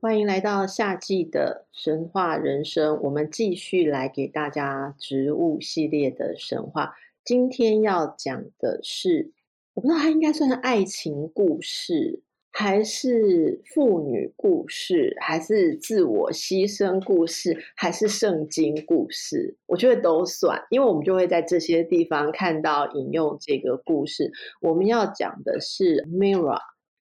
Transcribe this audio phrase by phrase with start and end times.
[0.00, 6.94] 欢迎来到夏季的神话人生，我们继续来给大家植物系列的神话。
[7.24, 9.32] 今天要讲的是，
[9.74, 19.56] 我不知道它应该算是爱情故事，还是妇女故事，还是自我牺牲故事，还是圣经故事？
[19.66, 24.30] 我觉得都算，因为我们就会在这些地方看到引用这个故事。
[24.60, 26.60] 我们要讲的是 Mira，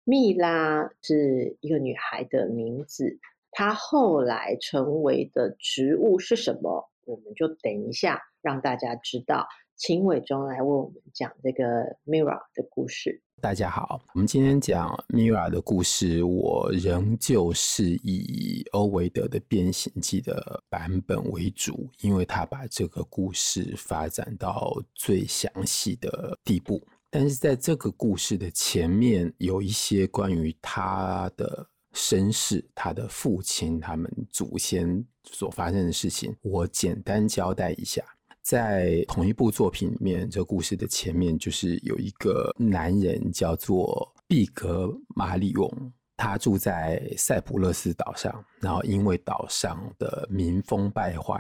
[0.10, 3.20] 蜜拉是一个女孩的名字，
[3.52, 6.90] 她后来成为的职务是什么？
[7.04, 9.46] 我们就等一下让大家知道。
[9.76, 13.22] 秦伟忠来为我们讲这个 Mira 的故事。
[13.42, 26.82] 大家好，我们今天讲 Mira 的故事，我仍旧是以欧维德的《变形记》的版本为主，因为他把这个故事发展到最详细的地步。
[27.10, 38.04] 但是在这个故事的前面，有一些关于他的身世、他的父亲、他们祖先所发生的事情，我简单交代一下。
[38.42, 51.38] 在同一部作品里面，这故事的前面就是有一个男人叫做毕格马里翁，他住在塞浦路斯岛上，然后因为岛上的民风败坏，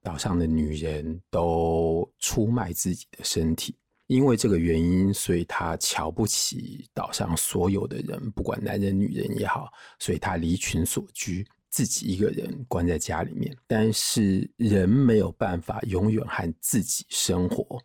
[0.00, 3.76] 岛上的女人都出卖自己的身体，
[4.06, 11.46] 因为这个原因，所以他瞧不起岛上所有的人，不管男人女人也好，所以他离群索居。
[11.70, 17.82] 自己一个人关在家里面，但是人没有办法永远和自己生活。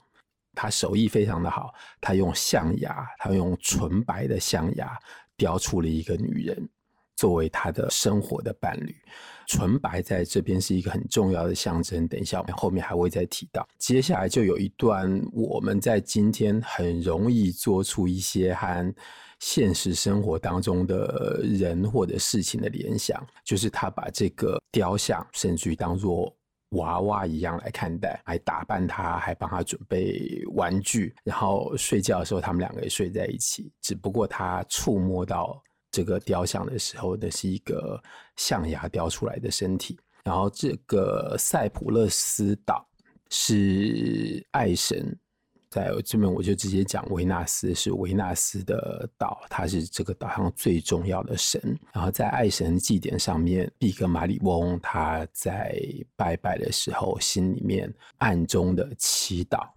[0.54, 4.96] 他手艺非常的好，他用象牙，他用纯白的象牙
[5.36, 6.70] 雕出了一个女人，
[7.16, 8.96] 作为他的生活的伴侣。
[9.50, 12.08] 纯白在这边是一个很重要的象征。
[12.08, 13.68] 等一下，我们后面还会再提到。
[13.80, 18.96] 接下来就有一段我们在今天很容易做出一些和。
[19.42, 26.36] 现实生活当中的人或者事情的联想，就是他把这个雕像甚至于当做
[26.72, 33.72] 娃娃一样来看待，还打扮他，还帮他准备玩具，然后睡觉的时候他们两个也睡在一起。
[33.82, 38.02] 只不过他触摸到这个雕像的时候，那是一个
[38.36, 40.00] 象牙雕出来的身体。
[40.24, 42.88] 然后这个塞浦路斯岛
[43.30, 45.18] 是爱神。
[45.70, 51.62] 在这边我就直接讲维纳斯是维纳斯的岛，他是这个岛上最重要的神。
[51.94, 55.80] 然后在爱神祭典上面，毕格马里翁他在
[56.16, 59.70] 拜拜的时候，心里面暗中的祈祷，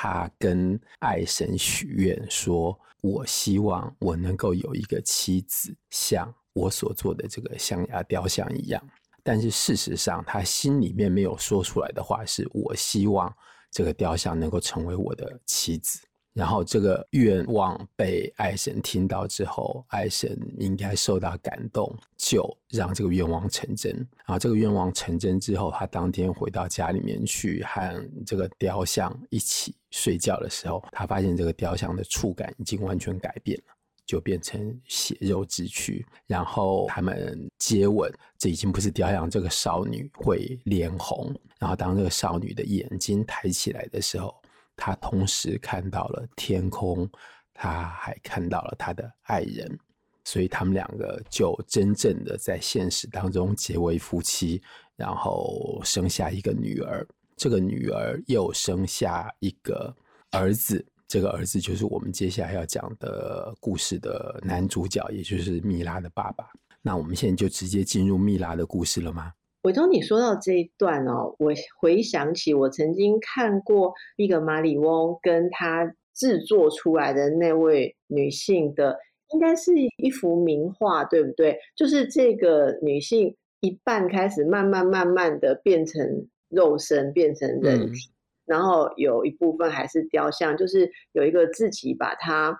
[0.00, 8.80] 他跟爱神许愿说：“我希望我能够有一个妻子，像我所做的这个象牙雕像一样。”
[9.24, 13.34] 但是事实上，他心里面没有说出来的话是：“我希望。”
[13.72, 15.98] 这个雕像能够成为我的妻子，
[16.38, 23.92] 然后这个愿望被爱神听到之后，爱神应该受到感动，就让这个愿望成真。
[23.92, 33.74] 然后这个愿望成真之后，他当天回到家里面去和这个雕像一起睡觉的时候，他发现这个雕像的触感已经完全改变了。
[34.06, 41.30] 就变成血肉之躯，然后他们接吻，这已经不是雕像，这个少女会脸红。
[41.58, 44.34] 然后当这个少女的眼睛抬起来的时候，
[44.78, 47.06] 他同时看到了天空，
[47.52, 49.78] 他还看到了他的爱人，
[50.24, 54.62] 所以他们两个就真正的在现实当中结为夫妻，
[54.94, 57.06] 然后生下一个女儿。
[57.36, 59.94] 这个女儿又生下一个
[60.30, 60.86] 儿子。
[61.06, 66.46] 这个儿子就是我们接下来要讲的故事的男主角，也就是米拉的爸爸。
[66.82, 69.32] 那我们现在就直接进入米拉的故事了吗？
[69.68, 78.98] 伟忠，你说到这一段哦，我回想起我曾经看过一个马里翁跟他制作出来的那位女性的，
[79.34, 81.58] 应该是一幅名画，对不对？
[81.76, 88.08] 就是这个女性一半开始慢慢慢慢的变成肉身，变成人体。
[88.08, 88.14] 嗯
[88.48, 92.58] 然后有一部分还是雕像，就是有一个自己把她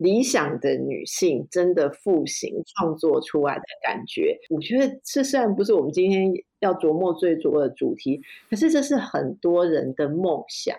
[0.00, 4.34] 理想的女性真的复形创作出来的感觉。
[4.48, 8.18] 我觉得这虽然不是我们今天要琢磨最多的主题，
[8.48, 10.74] 可是这是很多人的梦想，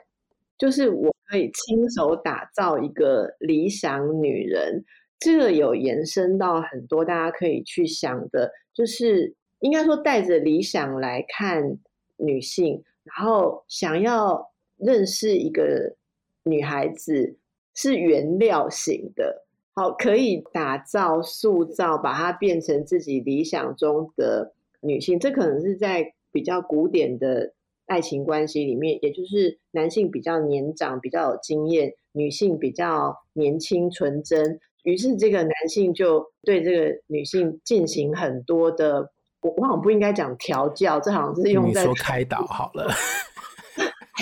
[0.58, 4.84] 就是我可以亲手打造一个理想女人。
[5.20, 11.78] 这个有延伸到很多大家可以去想的，就是应该说带着理想来看
[12.18, 15.96] 女性，然后想要认识一个
[16.42, 17.38] 女孩子
[17.74, 25.20] 是原料型的，好，可以打造、塑造，把它变成自己理想中的女性。
[25.20, 27.54] 这可能是在比较古典的
[27.88, 34.60] 爱情关系里面，也就是男性比较年长、比较有经验，女性比较年轻纯真。
[34.84, 39.12] 于是这个男性就对这个女性进行很多的。
[39.42, 42.88] 我我好像不应该讲调教，这好像是用在你说开导好了，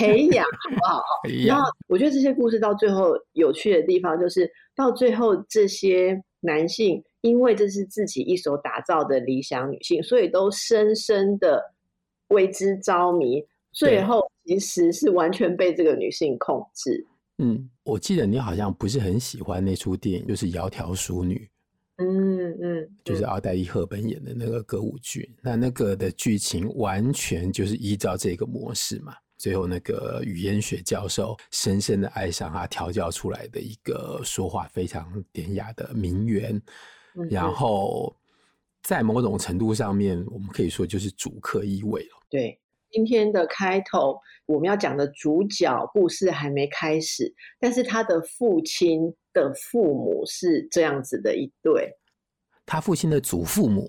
[0.00, 1.02] 培养 好不好？
[1.46, 11.74] 然后我觉得这些故事到最后有趣的地方，就是到最后这些男性，因为这是自己一手打造的理想女性，所以都深深的
[12.28, 13.44] 为之着迷。
[13.72, 17.06] 最后其实是完全被这个女性控制。
[17.38, 21.36] 嗯，我记得你好像不是很喜欢那出电影，就是《窈窕淑女》。
[22.02, 29.14] 嗯嗯，就是奥黛丽·赫本演的那个歌舞剧，那那个的剧情完全就是依照这个模式嘛。
[29.40, 36.60] 最后那个语言学教授深深的爱上他调教出来的一个说话非常典雅的名媛，
[37.30, 38.14] 然后
[38.82, 42.20] 在某种程度上面，我们可以说就是主客意味了。
[42.28, 42.60] 对，
[42.90, 49.14] 今天的开头我们要讲的主角故事还没开始，但是他的父亲。
[49.32, 51.96] 的父母是这样子的一对，
[52.66, 53.88] 他父亲的祖父母，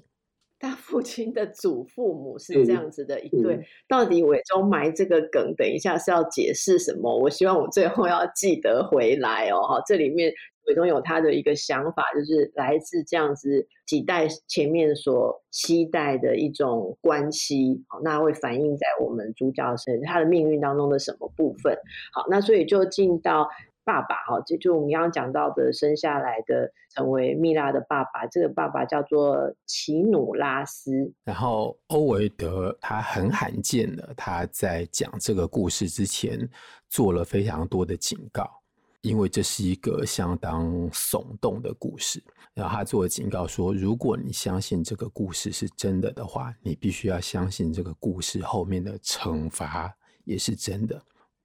[0.62, 3.56] 他 父亲的祖父母是这样子的一对。
[3.56, 7.18] 嗯、到底伟忠埋这个梗，等一下是要解释什么？
[7.18, 9.64] 我希望我最后要记得回来哦。
[9.64, 10.32] 哈，这里面
[10.68, 17.84] 伟忠有他的一个想法，就是来自这样子几代前面所期待的一种关系。
[17.88, 21.76] 好，那会反映在我们主角身他的命运当中的什么部分？
[22.14, 23.50] 好，那所以就进到。
[23.84, 31.12] 爸爸哈，就就我们刚刚讲到的，生下来的成为蜜拉的爸爸，这个爸爸叫做奇努拉斯。
[31.24, 36.48] 然后欧维德他很罕见的，他在讲这个故事之前
[36.90, 38.50] 做了非常多的警告，
[39.02, 42.24] 因为这是一个相当耸动的故事。
[42.54, 49.92] 然后他做了警告说，如果你相信这个故事是真的的话，你必须要相信这个故事后面的惩罚
[50.26, 51.02] 也是真的。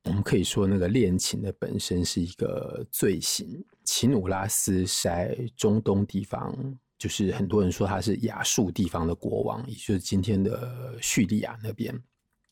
[0.06, 3.62] 我们可以说，那个恋情的本身是一个罪行。
[3.85, 6.56] 奇努拉斯在中东地方，
[6.97, 11.93] 就是很多人说他是亚述地方的国王，也就是今天的叙利亚那边。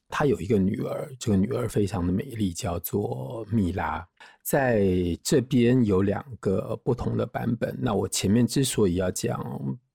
[0.08, 4.04] 他有一个女儿，这个女儿非常的美丽，叫做蜜拉。
[4.42, 4.84] 在
[5.22, 7.76] 这边有两个不同的版本。
[7.80, 9.40] 那我前面之所以要讲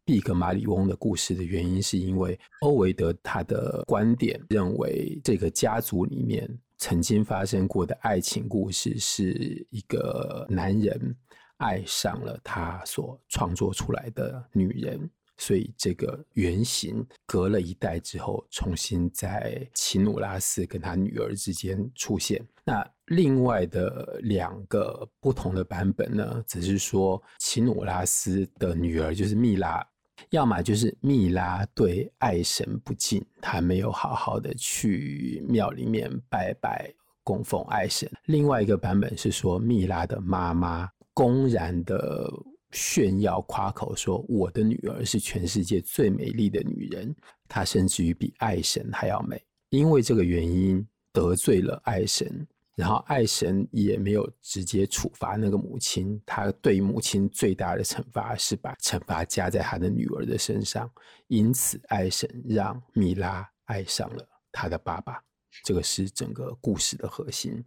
[0.06, 6.50] 毕格马里翁的故事的原因，是因为欧维德他的观点认为，这个家族里面。
[6.80, 11.16] 曾经发生过的爱情故事，是一个男人
[11.58, 22.42] 爱上了他所创作出来的女人，所以这个原型隔了一代之后，重新在奇努拉斯跟他女儿之间出现。
[22.64, 29.86] 那另外的两个不同的版本呢，只是说奇努拉斯的女儿就是蜜拉。
[30.30, 36.94] 要么就是蜜拉对爱神不敬，她没有好好的去庙里面拜拜
[37.24, 38.10] 供奉爱神。
[38.26, 42.32] 另外一个版本是说，蜜拉的妈妈公然的
[42.72, 47.16] 炫耀夸口说，我的女儿是全世界最美丽的女人，
[47.48, 49.42] 她甚至于比爱神还要美。
[49.70, 52.48] 因为这个原因得罪了爱神。
[52.80, 60.90] 然后爱神也没有直接处罚那个母亲，他对母亲最大的惩罚是把惩罚加在他的女儿的身上，
[61.28, 65.22] 因此爱神让蜜拉爱上了他的爸爸，
[65.66, 67.62] 这个是整个故事的核心。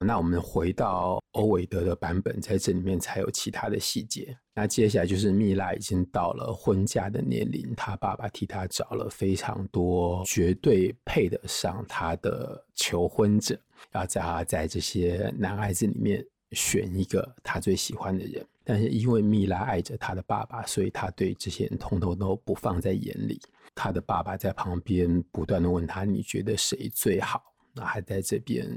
[0.00, 4.36] 那我们回到欧维德的版本，在这里面才有其他的细节。
[4.56, 13.56] 那接下来就是蜜拉已经到了婚嫁的年龄，他爸爸替他找了非常多绝对配得上他的求婚者，
[13.92, 18.44] 要在他在这些男孩子里面选一个他最喜欢的人。
[18.64, 23.40] 但是因为米拉爱着他的爸爸，所以他对这些人通通都不放在眼里。
[23.74, 27.42] 他的爸爸在旁边不断地问他：“你觉得谁最好？”
[27.74, 28.68] 那还在这边。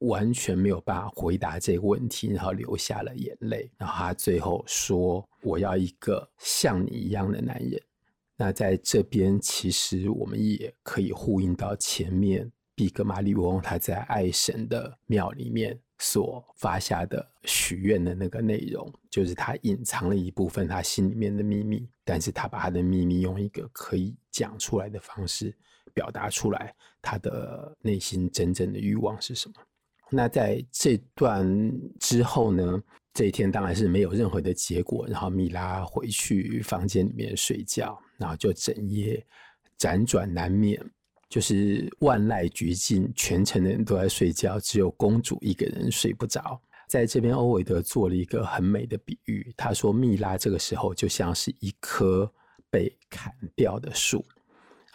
[0.00, 3.70] 完全没有办法回答这个问题，然后流下了眼泪。
[3.78, 7.80] 然后他最后说：“我要一个像你一样的男人。”
[8.36, 25.56] 那在这边，其实我们也可以呼应到前面毕格马里翁他在爱神的庙里面所发下的许愿的那个内容，就是他隐藏了一部分他心里面的秘密，但是他把他的秘密用一个可以讲出来的方式
[25.92, 29.54] 表达出来，他的内心真正的欲望是什么？
[30.10, 35.06] 那在这段之后呢，这一天当然是没有任何的结果。
[35.06, 39.24] 然后米拉回去房间里面睡觉，然后就整夜
[39.78, 40.78] 辗转难眠，
[41.34, 46.60] 就是万籁俱静，全城的人都在睡觉，只有公主一个人睡不着。
[46.86, 52.32] 在这边，欧维德做了一个很美的比喻，他说蜜拉这个时候就像是一棵
[52.70, 54.24] 被砍掉的树，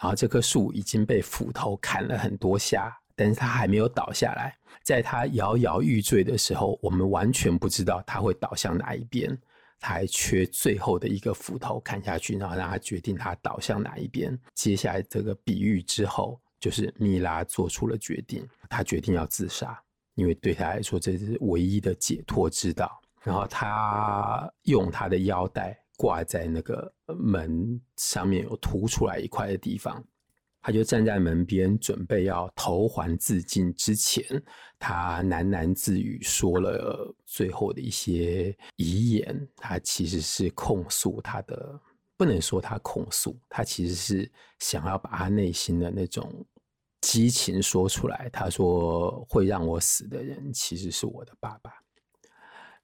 [0.00, 4.56] 然后这棵树已经被斧头砍了很多下，但是它还没有倒下来。
[4.82, 9.38] 在它摇摇欲坠的时候，我们完全不知道它会倒向哪一边。
[9.80, 14.38] 他还缺最后的一个斧头砍下去，然后让他决定他倒向哪一边。
[14.54, 19.82] 接下来这个比喻之后，就是米拉做出了决定，他决定要自杀，
[20.14, 23.00] 因为对他来说这是唯一的解脱之道。
[23.22, 30.02] 然后他用他的腰带挂在那个门上面有凸出来一块的地方。
[30.62, 34.22] 他就站在门边，准备要投环自尽之前，
[34.78, 39.48] 他喃喃自语，说了最后的一些遗言。
[39.56, 41.80] 他其实是控诉他的，
[42.16, 46.44] 不能说他控诉，他其实是想要把他内心的那种
[47.00, 48.28] 激情说出来。
[48.30, 51.72] 他说：“会让我死的人，其实是我的爸爸。”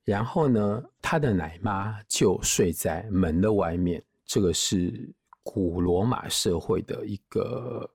[0.02, 4.02] 然后呢，他的奶妈就睡在门的外面。
[4.24, 5.12] 这个是。
[5.46, 7.88] 古罗马社会的一个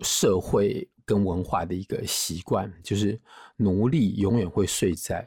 [0.00, 3.18] 社会跟文化的一个习惯，就是
[3.56, 5.26] 奴隶永远会睡在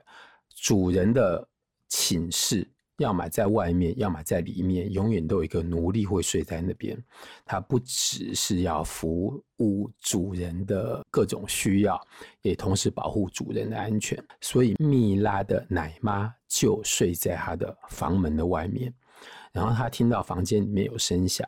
[0.53, 1.45] 主人的
[1.89, 6.95] 寝室，要么在外面，要么在里面，永远都有一个奴隶会睡在那边。
[7.43, 11.99] 他不只是要服务主人的各种需要，
[12.43, 14.23] 也同时保护主人的安全。
[14.39, 18.93] 所以蜜拉的奶妈就睡在他的房门的外面。
[19.51, 21.47] 然后他听到房间里面有声响，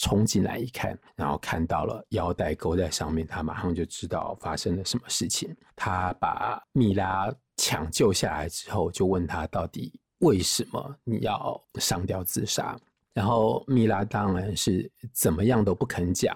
[0.00, 5.54] 冲进来一看，然后看到了腰带勾在上面，他马上就知道发生了什么事情。
[5.76, 12.74] 他把蜜拉抢救下来之后，就问他到底为什么你要上吊自杀？
[13.12, 16.34] 然后蜜拉当然是怎么样都不肯讲。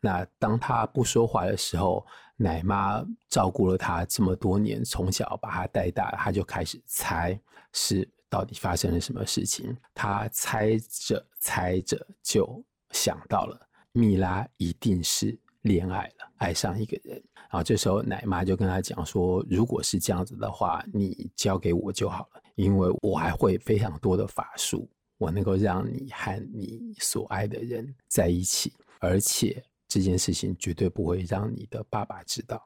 [0.00, 2.04] 那当他不说话的时候，
[2.36, 7.40] 奶妈照顾了他这么多年，从小把他带大，他就开始猜
[7.72, 8.10] 是。
[8.30, 9.76] 到底发生了什么事情？
[9.94, 13.60] 他猜着猜着就想到了，
[13.92, 17.22] 蜜拉一定是恋爱了，爱上一个人。
[17.34, 32.64] 然后这时候奶妈就跟他讲说：“如果是这样子的话，你交给我就好了，因为我还会非常多的法术，我能够让你和你所爱的人在一起，而且这件事情绝对不会让你的爸爸知道。”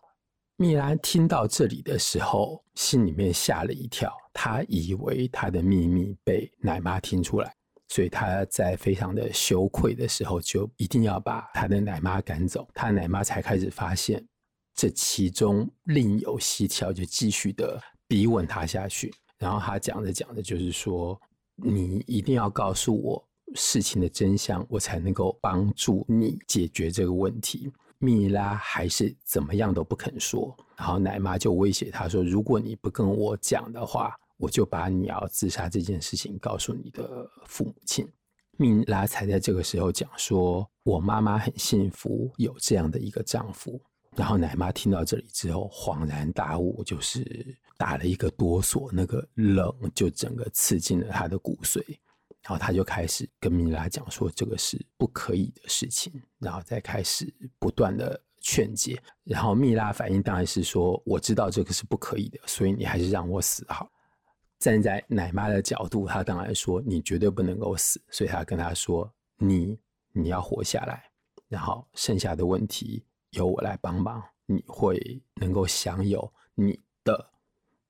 [0.56, 4.12] 蜜拉听到这里的时候，心里面吓了一跳。
[4.32, 7.54] 她以为她的秘密被奶妈听出来，
[7.88, 12.68] 所以她在非常的羞愧的时候，就一定要把她的奶妈赶走。
[12.75, 14.25] 她奶妈才开始发现
[14.75, 19.12] 这其中另有蹊跷，就继续的逼问她下去。
[19.38, 21.21] 然后她讲着讲着，就是说
[21.57, 38.09] ：“你一定要告诉我事情的真相，我才能够帮助你解决这个问题。”蜜拉还是怎么样都不肯说，然后奶妈就威胁他说：“如果你不跟我讲的话，我就把你要自杀这件事情告诉你的父母亲。”
[38.57, 43.80] 蜜拉才在这个时候讲说：“我妈妈很幸福，有这样的一个丈夫。”
[44.16, 51.80] 然后奶妈听到这里之后恍然大悟，就是打了一个哆嗦，那个冷就整个刺进了她的骨髓。
[52.42, 59.00] 然后她就开始跟蜜拉讲说，这个是不可以的事情，然后再开始不断的劝解。
[59.23, 63.88] 然后蜜拉反应当然是说，我知道这个是不可以的，所以你还是让我死好。
[64.59, 69.79] 站在奶妈的角度，他当然说，你绝对不能够死，所以他跟他说，你
[70.12, 71.11] 你要活下来，
[71.49, 77.31] 然后剩下的问题由我来帮忙，你会能够享有你的。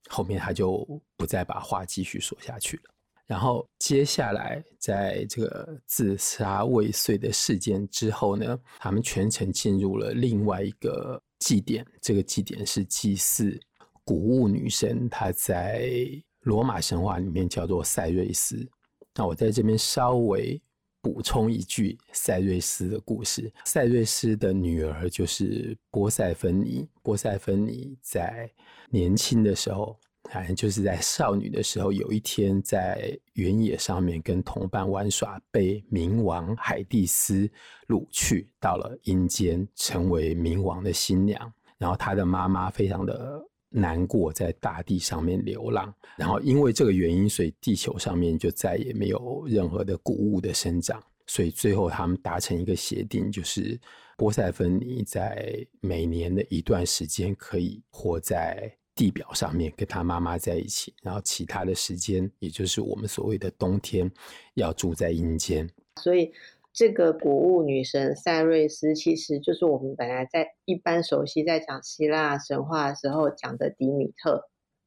[0.09, 2.83] 后面他就不再把话继续说下去了。
[3.27, 11.87] 然后接下来，在这个自杀未遂的事件之后呢，他们全程进入了另外一个祭典。
[12.01, 13.61] 这个祭典是祭祀
[14.03, 15.91] 谷物女神，她在
[16.41, 18.69] 罗马神话里面叫做赛瑞斯。
[19.15, 20.61] 那我在这边稍微
[21.01, 26.89] 补充一句赛瑞斯的故事：赛瑞斯的女儿就是波塞芬尼。
[27.03, 28.51] 波塞芬尼在
[28.91, 29.99] 年轻的时候。
[30.31, 37.51] 反正就是在少女的时候，有一天在原野上面跟同伴玩耍，被冥王海蒂斯
[37.87, 41.51] 掳去，到了阴间，成为冥王的新娘。
[41.79, 45.93] 然后她的妈妈非常的难过，在大地上面流浪。
[46.17, 51.03] 然后因为这个原因，所以地球上面就再也没有任何的谷物的生长。
[51.27, 53.79] 所以最后他们达成一个协定，就是
[54.17, 58.75] 波塞芬尼在每年的一段时间可以活在。
[58.99, 64.11] 地表上面跟他妈妈在一起，然后其他的时间，也就是我们所谓的冬天，
[64.55, 65.71] 要住在阴间。
[66.03, 66.33] 所以
[66.79, 74.45] 这个谷物女神塞瑞斯，其实就是我们本来在一般熟悉在讲希腊神话的时候讲的迪米特，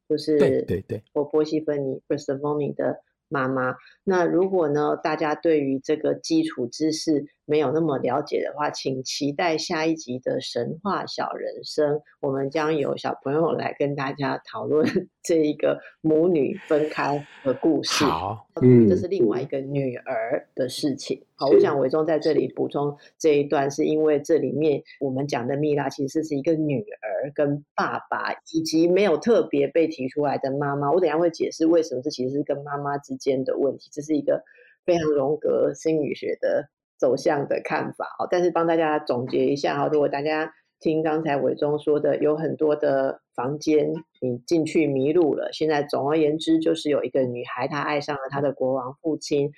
[0.08, 3.04] 就是对对对，或波西芬尼 Persephone 的。
[3.34, 14.88] 妈妈，那如果呢，大家对于这个基础知识没有那么了解的话，请期待下一集的神话小人生，我们将有小朋友来跟大家讨论
[15.22, 18.06] 这一个母女分开的故事。
[18.06, 21.22] 好，嗯，这是另外一个女儿的事情。
[21.36, 30.90] 好，我想伟忠在这里补充这一段，是因为这里面我们讲的蜜拉其实是一个女儿跟爸爸，以及没有特别被提出来的妈妈。
[30.90, 34.42] 我等一下会解释为什么这其实是跟妈妈之间的问题，这是一个
[34.86, 36.70] 非常荣格心理学的
[37.02, 38.06] 走向的看法。
[38.20, 45.50] 好，但是帮大家总结一下哈，如果大家听刚才伟忠说的，有很多的房间你进去迷路了。
[45.52, 49.52] 现在总而言之，就是有一个女孩，她爱上了她的国王父亲，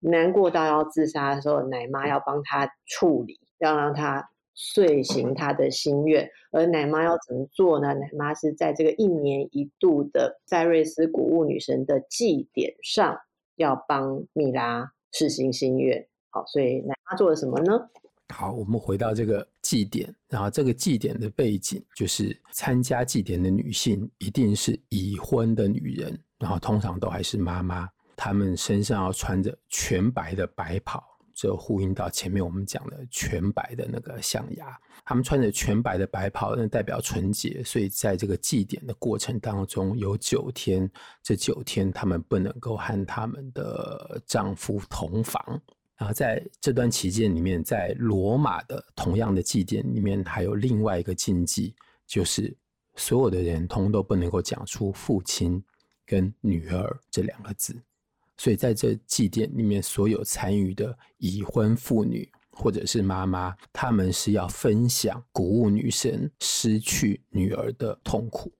[0.00, 6.28] 难过到要自杀的时候，奶妈要帮她处理，要让她遂行她的心愿。
[6.52, 7.94] 而奶妈要怎么做呢？
[7.94, 13.18] 奶妈是在这个一年一度的塞瑞斯古物女神的祭典上，
[13.56, 16.06] 要帮米拉实行心愿。
[16.34, 17.88] 好，所以奶妈做了什么呢？
[18.30, 31.00] 好，我们回到这个祭典，然后这个祭典的背景就是参加祭典的女性一定是已婚的女人，然后通常都还是妈妈，她们身上要穿着全白的白袍，
[31.32, 34.76] 这呼应到前面我们讲的全白的那个象牙。
[35.04, 40.90] 她们穿着全白的白袍，那代表纯洁，所以在这个祭典的过程当中有九天，
[41.22, 45.62] 这九天她们不能够和她们的丈夫同房。
[45.96, 51.72] 然后在这段期间里面，在罗马的同样的祭典里面，还有另外一个禁忌，
[52.04, 52.52] 就是
[52.96, 55.62] 所有的人通都不能够讲出父亲
[56.04, 57.80] 跟女儿这两个字。
[58.36, 68.52] 所以在这祭典里面，所有参与的已婚妇女或者是妈妈，她们是要分享古物女神失去女儿的痛苦。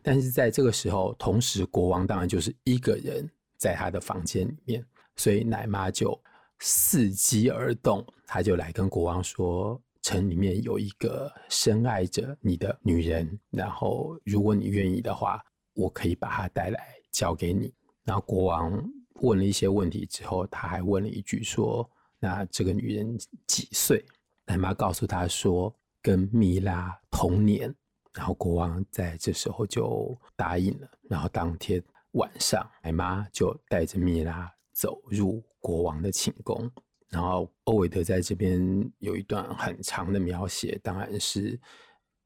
[0.00, 4.86] 但是在这个时候，同时国王当然就是一个人在他的房间里面，
[5.16, 6.16] 所以奶妈就。
[6.60, 15.40] 伺机而动，他就来跟国王说：“城里面有一个深爱着你的女人，然后如果你愿意的话，
[15.74, 17.72] 我可以把她带来交给你。”
[18.04, 18.82] 然后国王
[19.20, 24.04] 问了一些问题之后，他还问了一句说：“那这个女人几岁？”
[24.46, 27.74] 奶妈告诉他说：“跟蜜拉同年。”
[28.14, 30.88] 然后国王在这时候就答应了。
[31.08, 35.42] 然后当天晚上，奶妈就带着蜜拉走入。
[35.60, 36.70] 国王的寝宫，
[37.08, 41.58] 然后欧维德在这边有一段很长的描写，当然是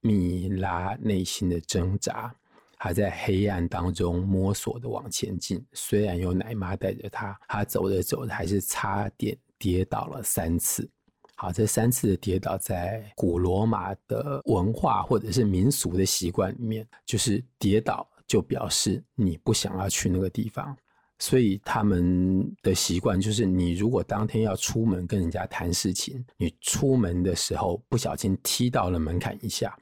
[0.00, 2.32] 米拉内心的挣扎，
[2.76, 10.88] 他在黑暗当中摸索的往前进，虽然有奶妈带着他，他走着走着还是差点跌倒了三次。
[11.34, 20.76] 好，这三次的跌倒在古罗马的文化或者是民俗的习惯里面，就是跌倒就表示你不想要去那个地方。
[21.22, 29.72] 所以他们的习惯就是，你如果当天要出门跟人家谈事情，你出门的时候不小心踢到了门槛一下，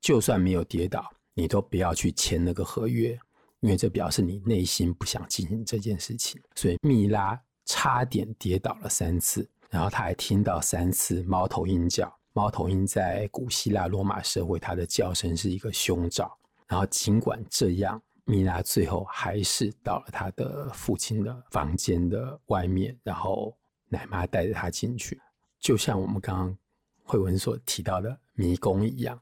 [0.00, 3.16] 就算没有跌倒，你都不要去签那个合约，
[3.60, 6.40] 因为这表示你内心不想进行这件事情。
[6.56, 12.12] 所以蜜拉差点跌倒了三次，然后他还听到三次猫头鹰叫。
[12.32, 16.36] 猫头鹰在古希腊罗马社会，它的叫声是一个凶兆。
[16.66, 18.02] 然后尽管这样。
[18.28, 23.56] 米拉最后还是到了他的父亲的房间的外面，然后
[23.88, 25.18] 奶妈带着他进去，
[25.58, 26.58] 就像我们刚刚
[27.04, 29.18] 慧文所提到的迷宫一样。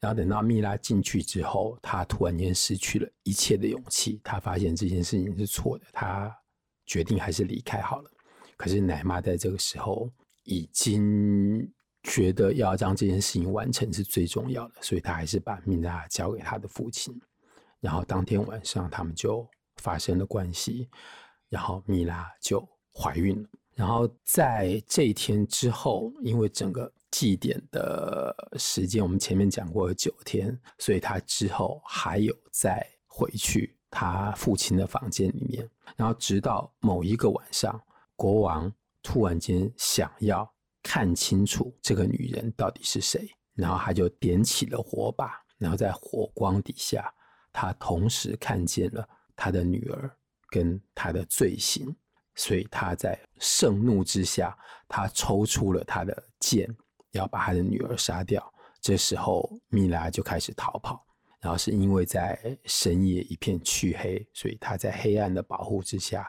[0.00, 6.30] 然后等到米拉进去之后，他突然间失去了一切的勇气，他发现这件事情是错的，他
[6.84, 8.10] 决定还是离开好了。
[8.58, 10.10] 可是奶妈在这个时候
[10.42, 17.18] 已经觉得要将这件事情完成是最重要的，所以他还是把米拉交给他的父亲。
[17.82, 19.44] 然后当天晚上，他们就
[19.78, 20.88] 发生了关系，
[21.48, 23.48] 然后米拉就怀孕了。
[23.74, 35.68] 然后在这一天之后，因为整个祭典的时间，我们前面讲过有九天，所以他之后还有再回去他父亲的房间里面。
[35.96, 37.82] 然后直到某一个晚上，
[38.14, 40.48] 国王突然间想要
[40.84, 47.12] 看清楚这个女人到底是谁，然后他就点起了火把，然后在火光底下。
[47.52, 50.10] 他同时看见了他的女儿
[50.48, 51.94] 跟他的罪行，
[52.34, 54.56] 所以他在盛怒之下，
[54.88, 56.68] 他抽出了他的剑，
[57.10, 58.52] 要把他的女儿杀掉。
[58.80, 61.06] 这时候，米拉就开始逃跑，
[61.40, 66.28] 然后是因为在深夜一片黢黑，所以他在黑暗的保护之下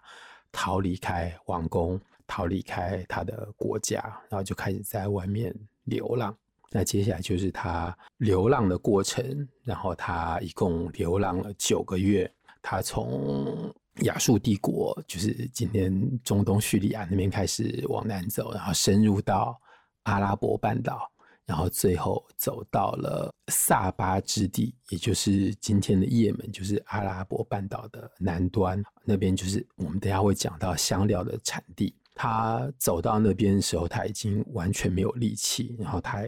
[0.51, 5.53] 逃离开王宫，逃离开他的国家，然后就开始在外面
[5.85, 6.37] 流浪。
[6.75, 12.29] 那接下来就是他流浪的过程，然后他一共流浪了九个月。
[12.63, 13.71] 他从
[14.05, 19.55] 亚述帝国，就是今天中东叙利亚那边开始往南走，然后深入到
[20.03, 21.07] 阿拉伯半岛，
[21.45, 31.93] 然后最后走到了萨巴之地，也就是今天的也门，就是阿拉伯半岛的南端那边，就是我们等下会讲到香料的产地。
[32.15, 36.23] 他走到那边的时候，他已经完全没有力气，然后他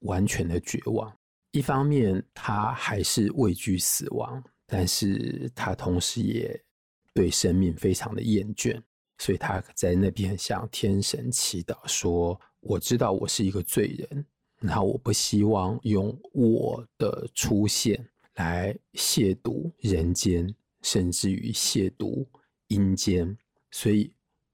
[0.00, 1.14] 完全的绝望。
[1.50, 6.58] 一方面，他还是畏惧死亡，但是他同时也
[7.12, 8.80] 对生命非常的厌倦，
[9.18, 14.24] 所以他在那边向天神祈祷说：“我知道我是一个罪人，
[14.60, 22.26] 然后我不希望用我的出现来亵渎人间，甚至于亵渎
[22.68, 23.36] 阴间，
[23.70, 24.10] 所以。”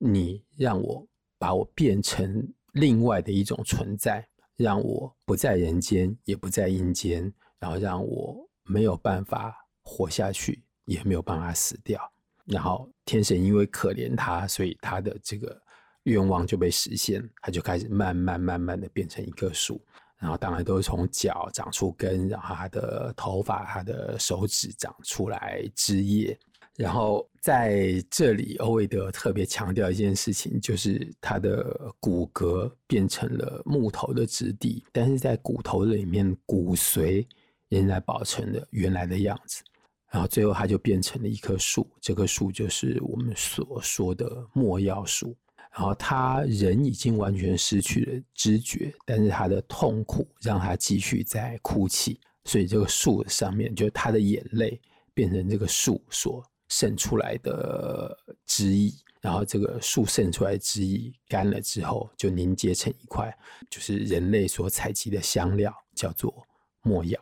[0.07, 1.07] 你让我
[1.39, 11.99] 把我变成另外的一种存在，让我不在人间，也不在阴间，然后让我没有办法活下去，也没有办法死掉。
[12.45, 15.59] 然后天神因为可怜他，所以他的这个
[16.03, 19.83] 愿望就被实现，他就开始慢慢慢慢的变成一棵树。
[20.19, 26.39] 然后当然都是从脚长出根，然后他的头发、他的手指长出来枝叶。
[26.77, 37.25] 然后在这里，欧维德特别强调一件事情，就是他的骨骼变成了木头的质地，但是在骨头里面，骨髓
[37.69, 39.63] 仍然保存了原来的样子。
[40.11, 45.37] 然后最后，他就变成了一棵树，这棵树就是我们所说的没药树。
[45.77, 54.81] 然后他人已经完全失去了知觉，但是他的痛苦让他继续在哭泣，所以这个树上面，就是他的眼泪
[55.13, 56.45] 变成这个树所。
[56.75, 63.33] 渗出来的汁液，然后这个树渗出来的汁液干了之后，就凝结成一块，
[63.71, 66.35] 就是人类所采集的香料，叫做
[66.83, 67.17] 墨药。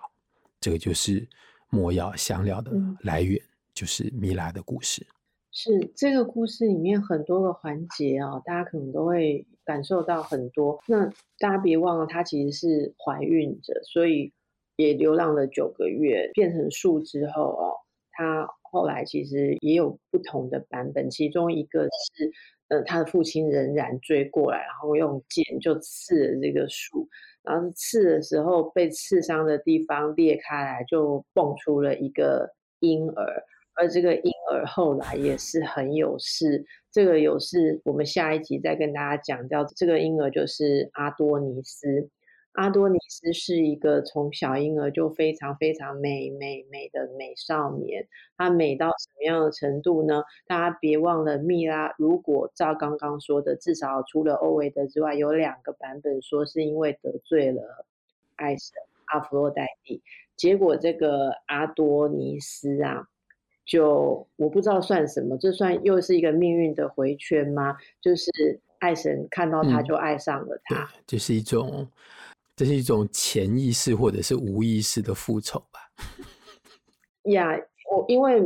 [0.58, 1.28] 这个就是
[1.68, 5.06] 墨药香料的来源，嗯、就是米拉的故事。
[5.50, 10.82] 是这个故事里面很多个环节啊，大家可能都会感受到很多。
[10.86, 11.04] 那
[11.38, 14.32] 大家别忘了，她其实是怀孕着，所以
[14.76, 17.76] 也流浪了九个月，变成树之后哦，
[18.12, 18.48] 她。
[18.72, 22.32] 后来其实也有不同的版本，其中一个是，
[22.68, 27.06] 呃，他的父亲仍然追过来，然后用剑就刺了这个树，
[27.42, 42.08] 然后刺的时候被刺伤的地方裂开来，就蹦出了一个婴儿，而这个婴儿后来也是很有事，这个有事我们下一集再跟大家讲，到这个婴儿就是阿多尼斯。
[42.52, 50.22] 阿多尼斯是一个从小婴儿就非常非常美美美的美少年，他美到什么样的程度呢？
[50.46, 57.86] 大家别忘了，蜜拉如果照刚刚说的，至少除了欧维德之外，有两个版本说是因为得罪了
[58.36, 58.74] 爱神
[59.06, 60.02] 阿弗洛代蒂，
[60.36, 63.08] 结果这个阿多尼斯啊，
[63.64, 67.78] 就我不知道算什么，这算又是一个命运的回圈吗？
[68.02, 68.30] 就是
[68.78, 71.88] 爱神看到他就爱上了他，就是一种。
[72.62, 75.80] 这是一种潜意识或者是无意识的复仇吧？
[77.32, 77.48] 呀，
[77.90, 78.40] 我因为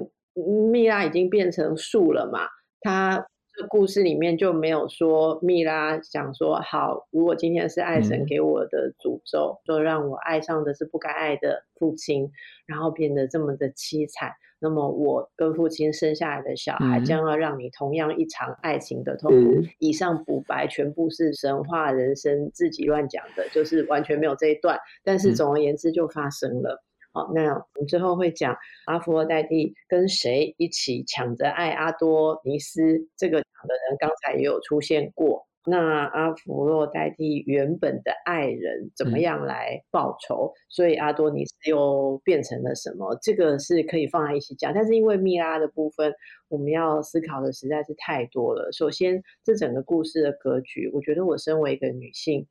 [0.71, 2.49] 蜜拉已经变成树了嘛，
[2.81, 3.23] 它
[3.57, 12.31] 这故事里面就没有说蜜拉想说好，如果今天是爱神给我的诅咒，就、嗯、让我爱上的是不该爱的父亲，
[12.67, 14.31] 然后变得这么的凄惨。
[14.59, 19.61] 那么我跟父亲生下来的小孩将要让你同样一场爱情的痛苦。
[19.61, 24.79] 嗯、以上补白全部是神话人生自己乱讲的，就是完全没有这一段。
[25.03, 26.75] 但是总而言之就发生了。
[26.75, 26.85] 嗯
[27.17, 35.47] 哦，那我们之后会讲阿佛洛代蒂跟谁一起抢着爱阿多尼斯，这个讲的人刚才也有出现过。
[35.69, 40.53] 那阿弗洛代替原本的爱人怎么样来报仇？
[40.55, 43.19] 嗯、所以阿多尼斯又变成了什么？
[43.21, 46.15] 这个是可以放在一起讲，但是因为蜜拉的部分，
[46.47, 48.71] 我们要思考的实在是太多了。
[48.71, 52.47] 首先，这整个故事的格局，我觉得我身为一个女性，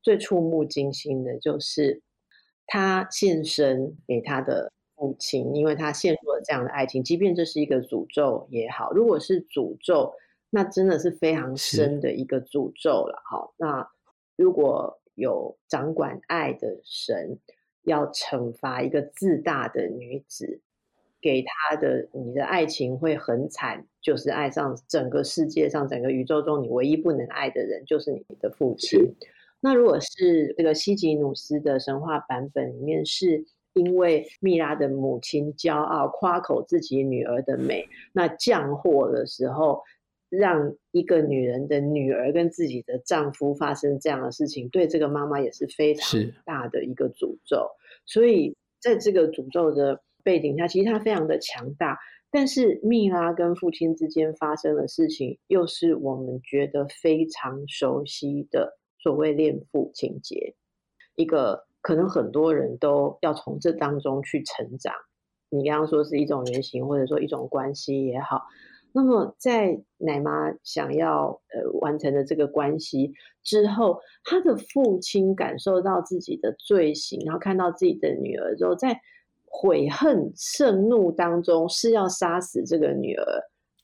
[0.00, 2.00] 最触目惊心的就是
[2.66, 10.12] 她献身给他的父亲，因为他陷入了这样的爱情，即便这是一个诅咒也好，如果是诅咒。
[10.50, 13.50] 那真的是非常深的一个诅咒了，哈。
[13.56, 13.90] 那
[14.36, 17.40] 如果有掌管爱的神
[17.82, 20.60] 要惩罚一个自大的女子，
[21.20, 29.12] 给她的你的爱情会很惨，就是爱上整个世界上整个宇宙中你唯一不能爱的人，就是你的父亲。
[29.64, 39.80] 那如果是这个西吉努斯的神话版本里面，是因为蜜拉的母亲骄傲夸口自己女儿的美，那降祸的时候。
[40.30, 47.68] 让一个女人的女儿跟自己的丈夫发生这样的事情，对这个妈妈也是非常大的一个诅咒。
[48.04, 51.96] 所以在这个诅咒的背景下，其实她非常的强大。
[52.32, 60.54] 但是蜜拉跟父亲之间发生的事情，又是我们觉得非常熟悉的所谓恋父情节，
[61.14, 64.94] 一个可能很多人都要从这当中去成长。
[65.50, 68.40] 你刚刚说是一种原型，或者说一种关系也好，
[68.92, 73.12] 那么在奶妈想要呃完成的这个关系
[73.42, 78.98] 之后，她的父亲感受到自己的罪行，然后看到自己的女儿之后，在。
[79.56, 83.24] 悔恨、盛怒当中是要杀死这个女儿。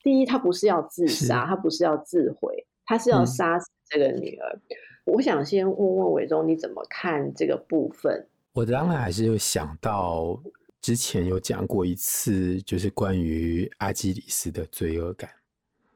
[0.03, 4.57] 第一，他不是要自杀，他不是要自毁，他是要杀死这个女儿。
[4.57, 4.61] 嗯、
[5.05, 8.27] 我想先问问伟忠，你怎么看这个部分？
[8.53, 10.41] 我当然还是有想到
[10.81, 15.31] 之前有讲过一次，就是关于阿基里斯的罪恶感。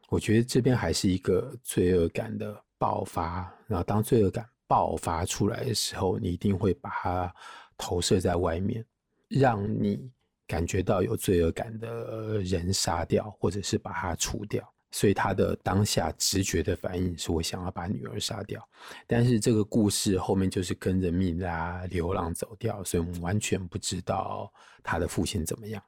[0.09, 3.53] 我觉得这边还是一个罪恶感的爆发。
[3.67, 7.35] 然后当罪恶感爆发出来的时候，你一定会把它
[7.77, 8.85] 投射在外面。
[9.29, 10.09] 让你
[10.47, 14.63] 感觉到有罪恶感的人杀掉，或者是把他除掉，
[14.95, 18.65] 所以他的当下直觉的反应是我想要把女儿杀掉。
[19.09, 24.49] 但是这个故事后面就是跟着米拉流浪走掉，所以我们完全不知道
[24.85, 25.83] 他的父亲怎么样。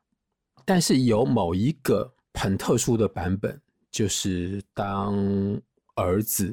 [0.65, 3.61] 但是有某一个很特殊的版本，
[3.93, 5.17] 就是当
[5.95, 6.53] 儿子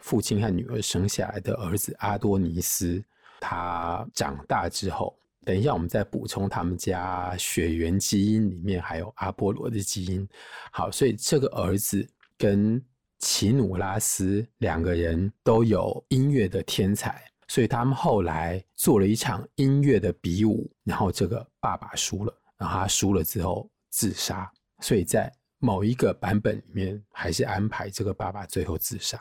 [0.00, 3.00] 父亲和女儿生下来的儿子阿多尼斯，
[3.38, 5.16] 他长大之后。
[5.44, 10.26] 等一下，我们再补充他们家血缘基因里面还有阿波罗的基因。
[10.72, 12.06] 好，所以这个儿子
[12.38, 12.82] 跟
[13.18, 24.50] 奇努拉斯两个人都有音乐的天才，所以他们后来做了一场音乐的比武，然后这个爸爸输了，然后他输了之后自杀。
[24.80, 29.20] 所以在某一个版本里面，还是安排这个爸爸最后自杀，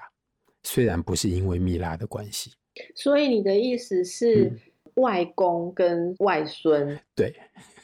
[0.63, 2.51] 虽然不是因为蜜拉的关系。
[2.95, 4.45] 所以你的意思是？
[4.45, 4.59] 嗯
[4.95, 7.33] 外公跟外孙，对，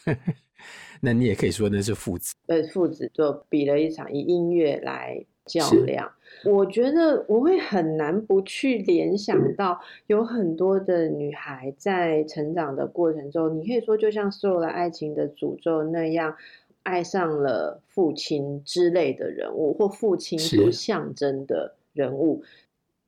[1.01, 2.35] 那你也可以说那是父子。
[2.47, 6.11] 呃，父子就比了一场以音乐来较量。
[6.45, 16.35] 我觉得我会很难不去联想到，有很多的女孩在成长的过程中，你可以说就像受了爱情的诅咒那样，
[16.83, 22.43] 爱上了父亲之类的人物，或父亲所象征的人物。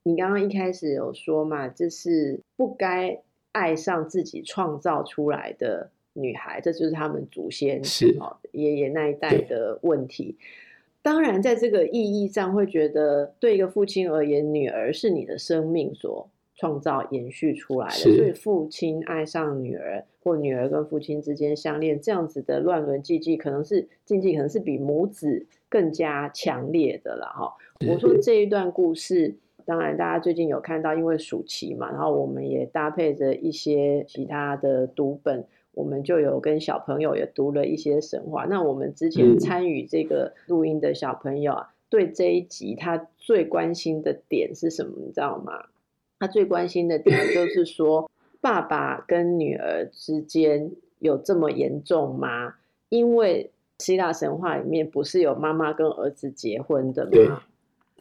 [0.04, 3.22] 你刚刚一开始有说嘛，这是不该。
[3.52, 8.18] 爱上自己创造出来的女孩，这就是他们祖先是
[8.52, 10.38] 爷爷那一代的问题。
[11.02, 17.94] 当然，在这个意义上，会觉得对一个父亲而言，女儿是你的生命所创造、延续出来的。
[17.94, 27.26] 所以，父亲爱上女儿，或女儿跟父亲之间相恋，这样子的乱伦禁忌，可能是禁忌，可能是比母子更加强烈的了。
[27.26, 27.54] 哈，
[27.88, 29.36] 我说这一段故事。
[29.66, 38.46] 当然，大家最近有看到，因为暑期嘛，然后我们也搭配着一些其他的读本，我们就有跟小朋友也读了一些神话。
[38.46, 44.94] 那我们之前参与这个录音的小朋友啊，对这一集他最关心的点是什么？
[44.98, 45.66] 你知道吗？
[46.20, 52.56] 他最关心的点 就是说，爸爸跟女儿之间有这么严重吗？
[52.90, 57.42] 因为希腊神话里面不是有妈妈跟儿子结婚的吗？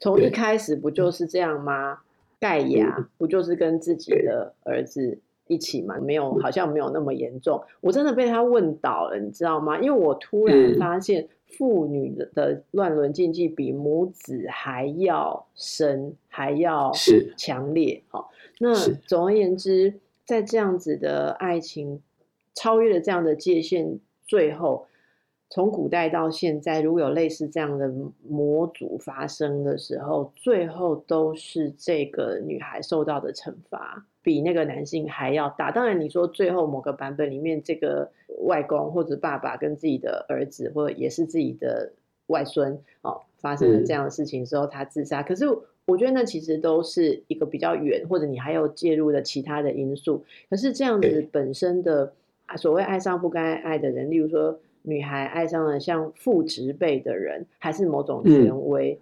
[0.00, 2.00] 从一开始不就是这样吗？
[2.40, 5.98] 盖亚不就是跟自己的儿子一起吗？
[6.00, 7.62] 没有，好像没有那么严重。
[7.82, 9.78] 我真的被他问倒了，你知道吗？
[9.78, 16.90] 因为我突然发现父女的乱伦禁忌比母子还要深，还要
[17.36, 18.02] 强烈。
[18.08, 18.74] 好，那
[19.06, 19.92] 总而言之，
[20.24, 22.00] 在这样子的爱情
[22.54, 24.86] 超越了这样的界限，最后。
[25.52, 35.72] 从古代到现在，如果有类似这样的魔族发生的时候，最后都是这个女孩受到的惩罚比那个男性还要大。
[35.72, 38.08] 当然，你说最后某个版本里面，这个
[38.44, 41.90] 外公或者爸爸跟自己的儿子，或者也是自己的
[42.28, 45.20] 外孙，哦，发生了这样的事情之后，他自杀。
[45.20, 45.46] 可是
[45.86, 50.24] 我觉得那其实都是一个比较远，或者你还有介入的其他的因素。
[50.48, 52.12] 可是这样子本身的
[52.56, 54.56] 所谓爱上不该爱的人，例如说。
[54.82, 58.98] 女孩爱上了像父职辈的人，还是某种权威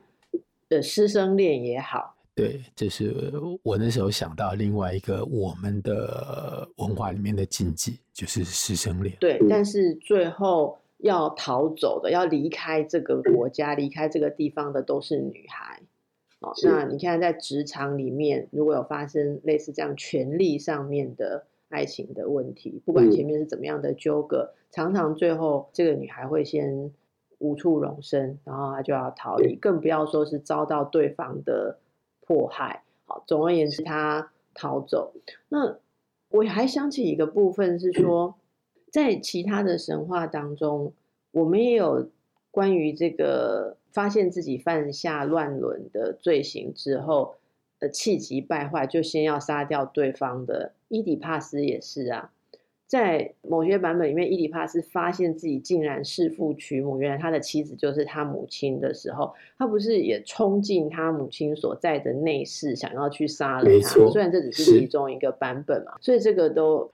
[0.68, 2.14] 的师生恋也好。
[2.14, 9.16] 嗯，对，这是我那时候想到另外一个我们的文化里面的禁忌，就是师生恋。
[9.20, 15.80] 对，但是最后要逃走的，要离开这个国家、离开这个地方的，都是女孩。
[16.40, 21.44] 哦，那你看在职场里面，如果有发生类似这样权力上面的。
[21.68, 26.92] 爱情的问题，不管前面是怎么样的纠葛，嗯、常常最后这个女孩会先
[27.38, 31.78] 无处容身，然后她就要逃离，更不要说是遭到对方的
[32.20, 32.82] 迫害。
[33.04, 35.14] 好，总而言之，她逃走。
[35.48, 35.78] 那
[36.30, 38.34] 我还想起一个部分是说，
[38.92, 40.92] 在其他的神话当中，
[41.32, 42.10] 我们也有
[42.50, 47.36] 关于这个发现自己犯下乱伦的罪行之后，
[47.80, 52.30] 呃，气急败坏就先要杀掉对方的伊底帕斯也是啊。
[52.86, 64.08] 在某些版本里面，伊底帕斯发现自己竟然弑父娶母，原来他的妻子就是他母亲的时候，他不是也冲进他母亲所在的内室，想要去杀了他？
[64.10, 66.90] 虽然这只是其中一个版本嘛，所以这个都……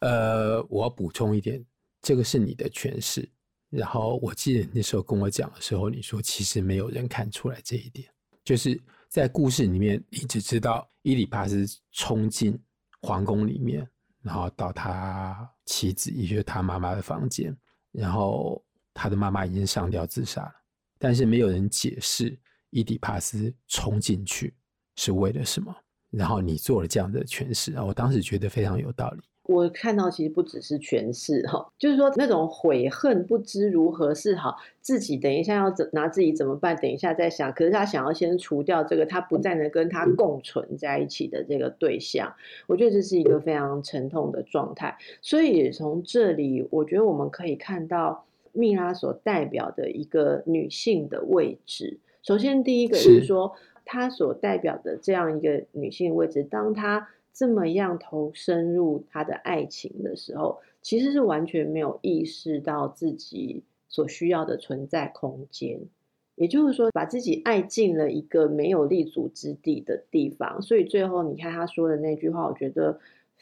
[0.00, 1.62] 呃，我要补充一点，
[2.00, 3.28] 这个是你的诠释。
[3.68, 8.08] 然后我记得那时候跟我讲的时候，你说其实没有人看出来这一点，
[8.42, 8.80] 就是
[9.14, 12.60] 在故事里面，你只知道伊里帕斯冲进
[13.00, 13.88] 皇宫里面。
[14.20, 17.56] 然后到他妻子，也就是他妈妈的房间，
[17.92, 18.60] 然后
[18.92, 20.52] 他的妈妈已经上吊自杀了，
[20.98, 22.36] 但是没有人解释
[22.70, 24.52] 伊底帕斯冲进去
[24.96, 25.72] 是为了什么。
[26.10, 29.22] 然后你做了这样的诠释啊，我当时觉得非常有道理。
[29.46, 36.74] 我看到其实不只是诠释哈，就是说那种悔恨不知如何是好，自己等一下要怎拿自己怎么办？
[36.76, 37.52] 等一下再想。
[37.52, 42.34] 可是他想要先除掉这个他不再能跟他共存在一起的这个对象，
[42.66, 44.96] 我觉得这是一个非常沉痛的状态。
[45.20, 51.98] 所以从这里，我觉得我们可以看到蜜拉所代表的一个女性的位置。
[52.22, 53.54] 首先，第一个是说，
[53.84, 57.08] 她所代表的这样一个女性位置，当她。
[57.34, 65.80] 这么样投身入他的爱情的时候，其实是完全没有意识到自己所需要的存在空间。
[66.36, 70.62] 也就是说，把自己爱进了一个没有立足之地的地方。
[70.62, 72.98] 所以最后，你看他说的那句话，我觉得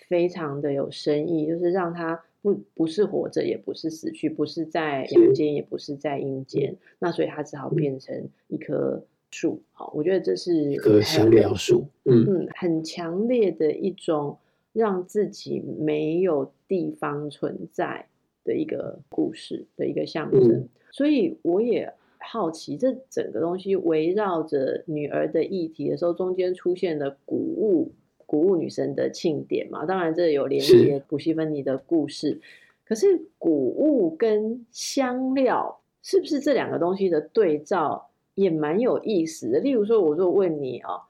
[0.09, 6.75] 非常的有深意，就是让他不不是活着，也不是死去，不是在阳间，也不是在阴间。
[6.99, 9.05] 那所以他只好变成一颗。
[9.33, 14.37] 树好，我觉得这是一棵香料树，嗯嗯，很强烈的一种
[14.73, 18.07] 让自己没有地方存在
[18.45, 20.51] 的一个故事的一个象征。
[20.51, 27.91] 嗯、所以我也好奇，这整个东西围绕着女儿的议题的时候，中间出现了谷物
[28.27, 29.87] 谷物女神的庆典嘛？
[29.87, 32.29] 当然，这有连接普西芬尼的故事。
[32.29, 32.41] 是
[32.85, 38.11] 可是谷物跟香料是不是这两个东西的对照？
[38.35, 39.59] 也蛮有意思的。
[39.61, 41.01] 例如说，我就问你哦，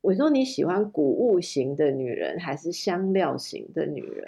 [0.00, 4.24] 我说你喜欢谷物型的女人还是香料型的女人？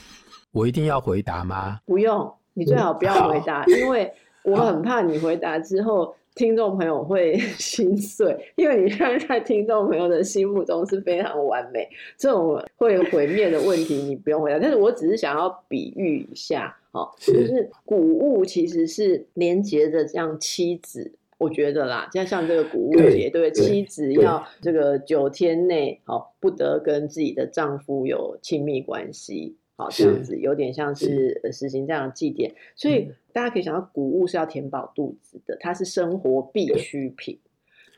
[0.52, 1.80] 我一定要回答吗？
[1.84, 4.12] 不用，你最好不要回答，因为
[4.44, 14.58] 我很怕你回答之后，听众朋友会 心碎，因为你现在在听众朋友的心目中是非常完美，这种会毁灭的问题你不用回答。
[14.60, 21.10] 但是我只是想要比喻一下，哦，就是谷物其实是连接着这样妻子。
[21.38, 32.54] 我觉得啦，像像这个谷物节，对，对妻子要这个九天内，好不得跟自己的丈夫有亲密关系，好这样子，有点像是实行这样的祭典。
[32.76, 37.38] 所以大家可以想到，谷物是要填饱肚子的，它是生活必需品。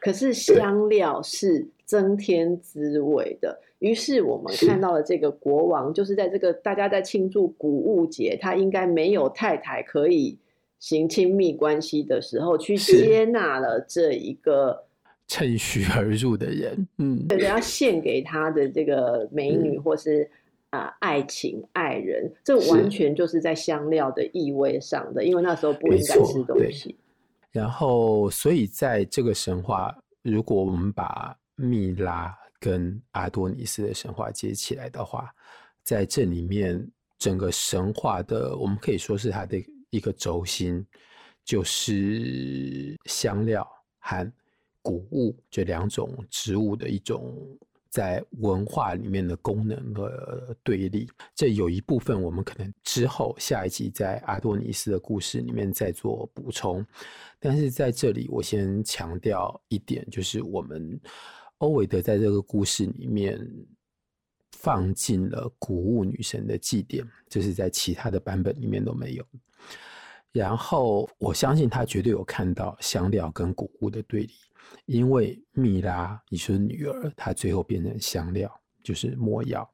[0.01, 3.61] 可是香料是增添滋味的。
[3.79, 10.39] 于是我们看到了这个国王，就是在这个大家在庆祝谷物节，他应该没有太太可以。
[10.79, 14.85] 行亲密关系的时候，去接纳了这一个
[15.27, 20.31] 趁虚而入的人，嗯，对，要献给他的这个美女或是
[20.71, 26.95] 啊、呃、爱情爱人，这完全就是在香料的意味上的，因为那时候不应该吃东西。
[27.51, 35.35] 然后，所以在这个神话，如果我们把蜜拉跟阿多尼斯的神话接起来的话，
[35.83, 36.87] 在这里面
[37.19, 39.59] 整个神话的，我们可以说是它的。
[39.91, 40.85] 一个轴心
[41.45, 43.67] 就是香料
[43.99, 44.33] 和
[44.83, 47.35] 谷物这两种植物的一种
[47.89, 51.09] 在文化里面的功能和对立。
[51.35, 56.85] 这有一部分我们可能之后下一集在阿多尼斯的故事里面再做补充。
[57.39, 61.01] 但是在这里，我先强调一点，就是我们
[61.59, 63.39] 欧维德在这个故事里面
[64.53, 69.25] 放进了谷物女神的祭典，就是在其他的版本里面都没有。
[70.33, 74.33] 然后我相信他绝对有看到香料跟谷物的对立，
[74.85, 79.67] 因为蜜拉，你说女儿，她最后变成香料，就是没药。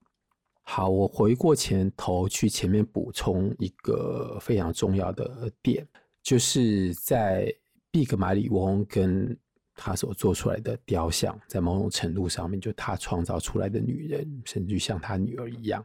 [0.62, 5.84] 好，我回过前头去前面补充一个非常重要的点，
[6.22, 7.52] 就是在
[7.90, 9.36] 毕格马里翁跟
[9.74, 15.84] 他所做出来的雕像，在某种程度上面，就他创造出来的女人，甚至像他女儿一样，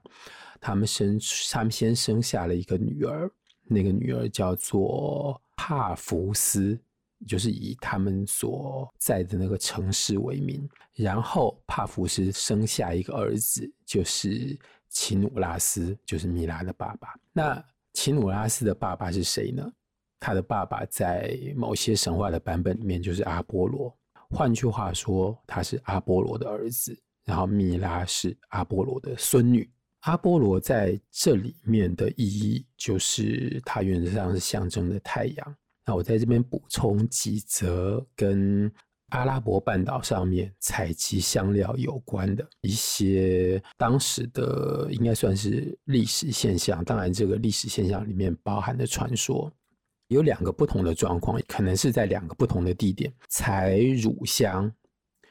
[0.61, 1.19] 他们生，
[1.51, 3.31] 他们先生下了一个女儿。
[3.67, 6.79] 那个女儿叫做帕福斯，
[7.27, 10.67] 就是以他们所在的那个城市为名。
[10.93, 14.57] 然后帕福斯生下一个儿子，就是
[14.89, 17.13] 奇努拉斯，就是米拉的爸爸。
[17.33, 17.63] 那
[17.93, 19.71] 奇努拉斯的爸爸是谁呢？
[20.19, 23.95] 他的爸爸在某些神话的版本里面就是阿波罗。
[24.29, 26.97] 换句话说，他是阿波罗的儿子。
[27.23, 29.69] 然后米拉是阿波罗的孙女。
[30.01, 35.55] 阿波罗在这里面的意义，就是它原则上是象征的太阳。
[35.85, 38.71] 那我在这边补充几则跟
[39.09, 46.83] 阿拉伯半岛上面采集香料有关的一些当时的应该算是历史现象。
[46.83, 49.51] 当然，这个历史现象里面包含的传说
[50.09, 54.71] 有两个不同的状况，可能是在两个不同的地点采乳香。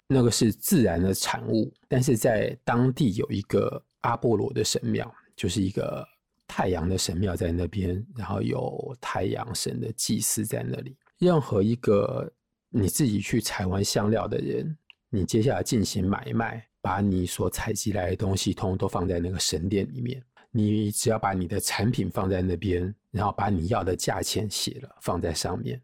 [0.08, 6.06] 那个是自然的产物，但是在当地有一个阿波罗的神庙，就是一个
[6.46, 10.96] 太阳的神庙在那边，然后有太阳神的祭司在那里。
[11.18, 12.30] 任何一个
[12.70, 14.76] 你自己去采完香料的人，
[15.10, 25.80] 你接下来进行买卖，把你所采集来的东西通通都放在那个神殿里面，你只要把你的产品放在那边，然后把你要的价钱写了放在上面。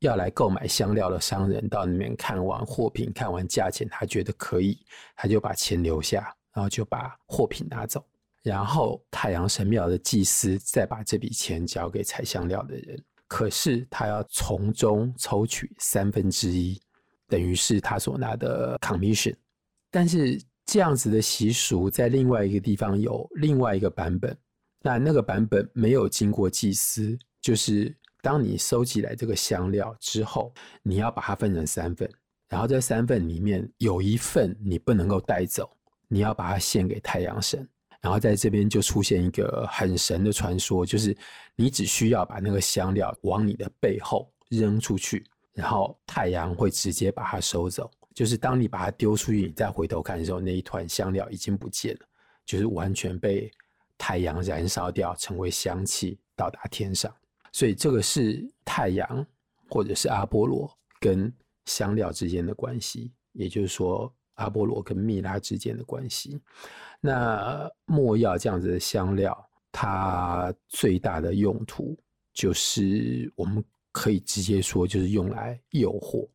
[0.00, 4.78] 要来购买香料的商人到里面看完货品，看完价钱，他觉得可以，
[5.14, 8.04] 他就把钱留下，然后就把货品拿走。
[8.42, 16.80] 然后太阳神庙的祭司再把这笔钱交给采香料的人，可是他要从中抽取三分之一，
[17.28, 19.34] 等于是他所拿的 commission。
[19.90, 24.36] 但是这样子的习俗在另外一个地方有另外一个版本，
[24.82, 27.94] 那那个版本没有经过祭司，就是。
[28.22, 32.06] 当你收集来这个香料之后，你要把它分成三份，
[32.50, 35.74] 然后这三份里面有一份你不能够带走，
[36.12, 37.66] 你要把它献给太阳神。
[38.02, 41.16] 然后在这边就出现一个很神的传说，就是
[41.54, 47.90] 你只需要把那个香料往你的背后扔出去，然后太阳会直接把它收走。
[48.14, 52.00] 就是当你把它丢出去，你再回头看的时候，那一团香料已经不见了，
[52.46, 53.50] 就是完全被
[53.98, 57.14] 太阳燃烧掉，成为香气，到达天上。
[57.52, 59.26] 所以这个是太阳
[59.68, 61.30] 或者是阿波罗跟
[61.66, 66.40] 香料之间的关系，也就是说阿波罗跟蜜拉之间的关系。
[67.00, 71.96] 那墨药这样子的香料，它最大的用途
[72.32, 73.62] 就是我们
[73.92, 76.26] 可以直接说，就是用来诱惑。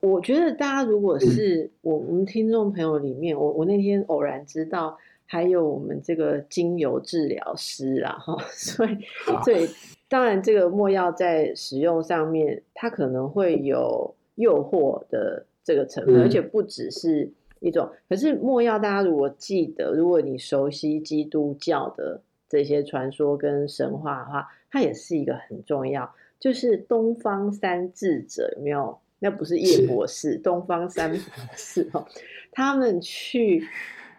[0.00, 4.96] 我觉得大家如果是我我们听众朋友里面，我我那天偶然知道
[5.26, 8.98] 还有我们这个精油治疗师 啊，哈，所以
[9.44, 9.68] 所以。
[10.10, 17.88] 当然，这个墨药在使用上面，它可能会有诱惑的这个成分，嗯、而且不只是一种。
[18.08, 26.12] 可是没药，大家如果记得，如果你熟悉基督教的这些传说跟神话的话，它也是一个很重要。
[26.38, 28.98] 就是东方三智者有没有？
[29.18, 31.20] 那不是叶博士，东方三博
[31.54, 32.04] 士 哦，
[32.50, 33.62] 他们去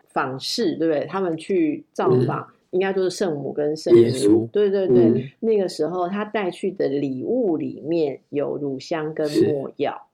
[0.07, 1.05] 访视，对不对？
[1.05, 2.41] 他们去造访。
[2.49, 10.07] 嗯应该就是圣母跟圣母，对对对，嗯、那个时候他带去的礼物里面有乳香跟墨药。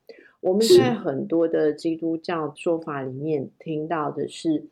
[0.48, 4.64] 我们在很多的基督教说法里面听到的是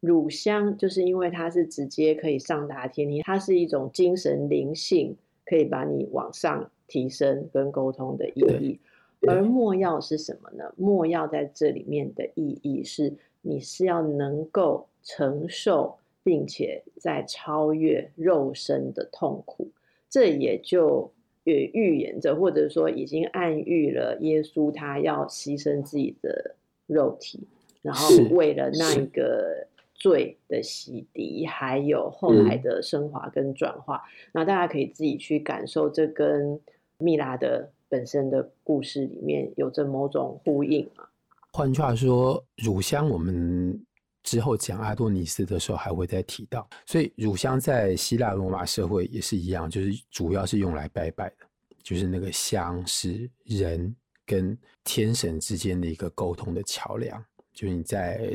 [0.00, 8.78] 乳香，就是因为它是直接可以上达天庭，它是一种精神灵性，可以把你往上提升跟沟通的意义。
[9.26, 10.72] 而墨药是什么呢？
[10.76, 13.12] 墨药在这里面的意义是，
[13.42, 15.96] 你是要能够承受。
[16.26, 19.68] 并且在超越肉身的痛苦，
[20.08, 21.12] 这也就
[21.44, 26.54] 也预言着，或者说已经暗喻了耶稣他要牺牲自己的
[26.86, 27.46] 肉体，
[27.82, 33.96] 然后为了那一个罪的洗涤，还有后来的升华跟转化。
[33.96, 36.58] 嗯、那大家可以自己去感受，这跟
[36.98, 41.08] 蜜拉的本身的故事里面有着某种呼应啊。
[41.52, 43.84] 换句话说，乳香我们。
[44.24, 51.46] 之后讲阿多尼斯的时候还会再提到，所以乳香在希腊罗马社会也是一样，就是主要是用来拜拜的，
[51.82, 53.94] 就是那个香是人
[54.24, 57.22] 跟天神之间的一个沟通的桥梁，
[57.52, 58.32] 就是你在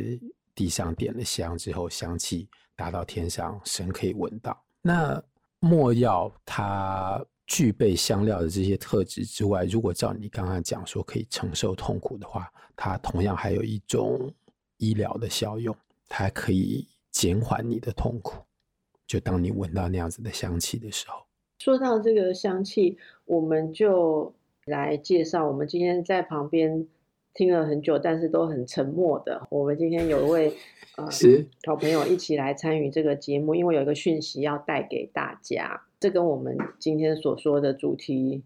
[0.54, 4.56] 地上点了香之后，香气达到天上，神可以闻到。
[4.84, 5.22] 那
[5.60, 14.32] 没药它具备香料的这些特质之外，如果照你刚刚讲说可以承受痛苦的话，它同样还有一种。
[14.80, 15.74] 医疗的效用，
[16.10, 18.44] 它可以减缓你的痛苦。
[19.06, 21.26] 就当你闻到那样子的香气的时候，
[21.60, 24.34] 说到这个香气，我们就
[24.66, 25.48] 来介绍。
[25.48, 26.88] 我们今天在旁边
[27.34, 29.48] 听了很久，但是都很沉默的。
[29.50, 30.54] 我们今天有一位
[30.98, 31.08] 呃
[31.66, 35.82] 好朋友一起来参与这个节目，因为有一个讯息要带给大家。
[36.00, 38.44] 这跟我们今天所说的主题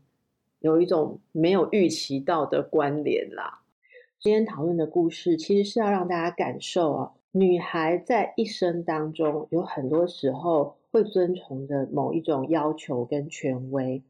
[0.60, 3.63] 有一种没有预期到的关联啦。
[4.24, 14.02] 今天讨论的故事，其实是要让大家感受啊，女孩在一生当中有很多时候会遵从的某一种要求跟权威，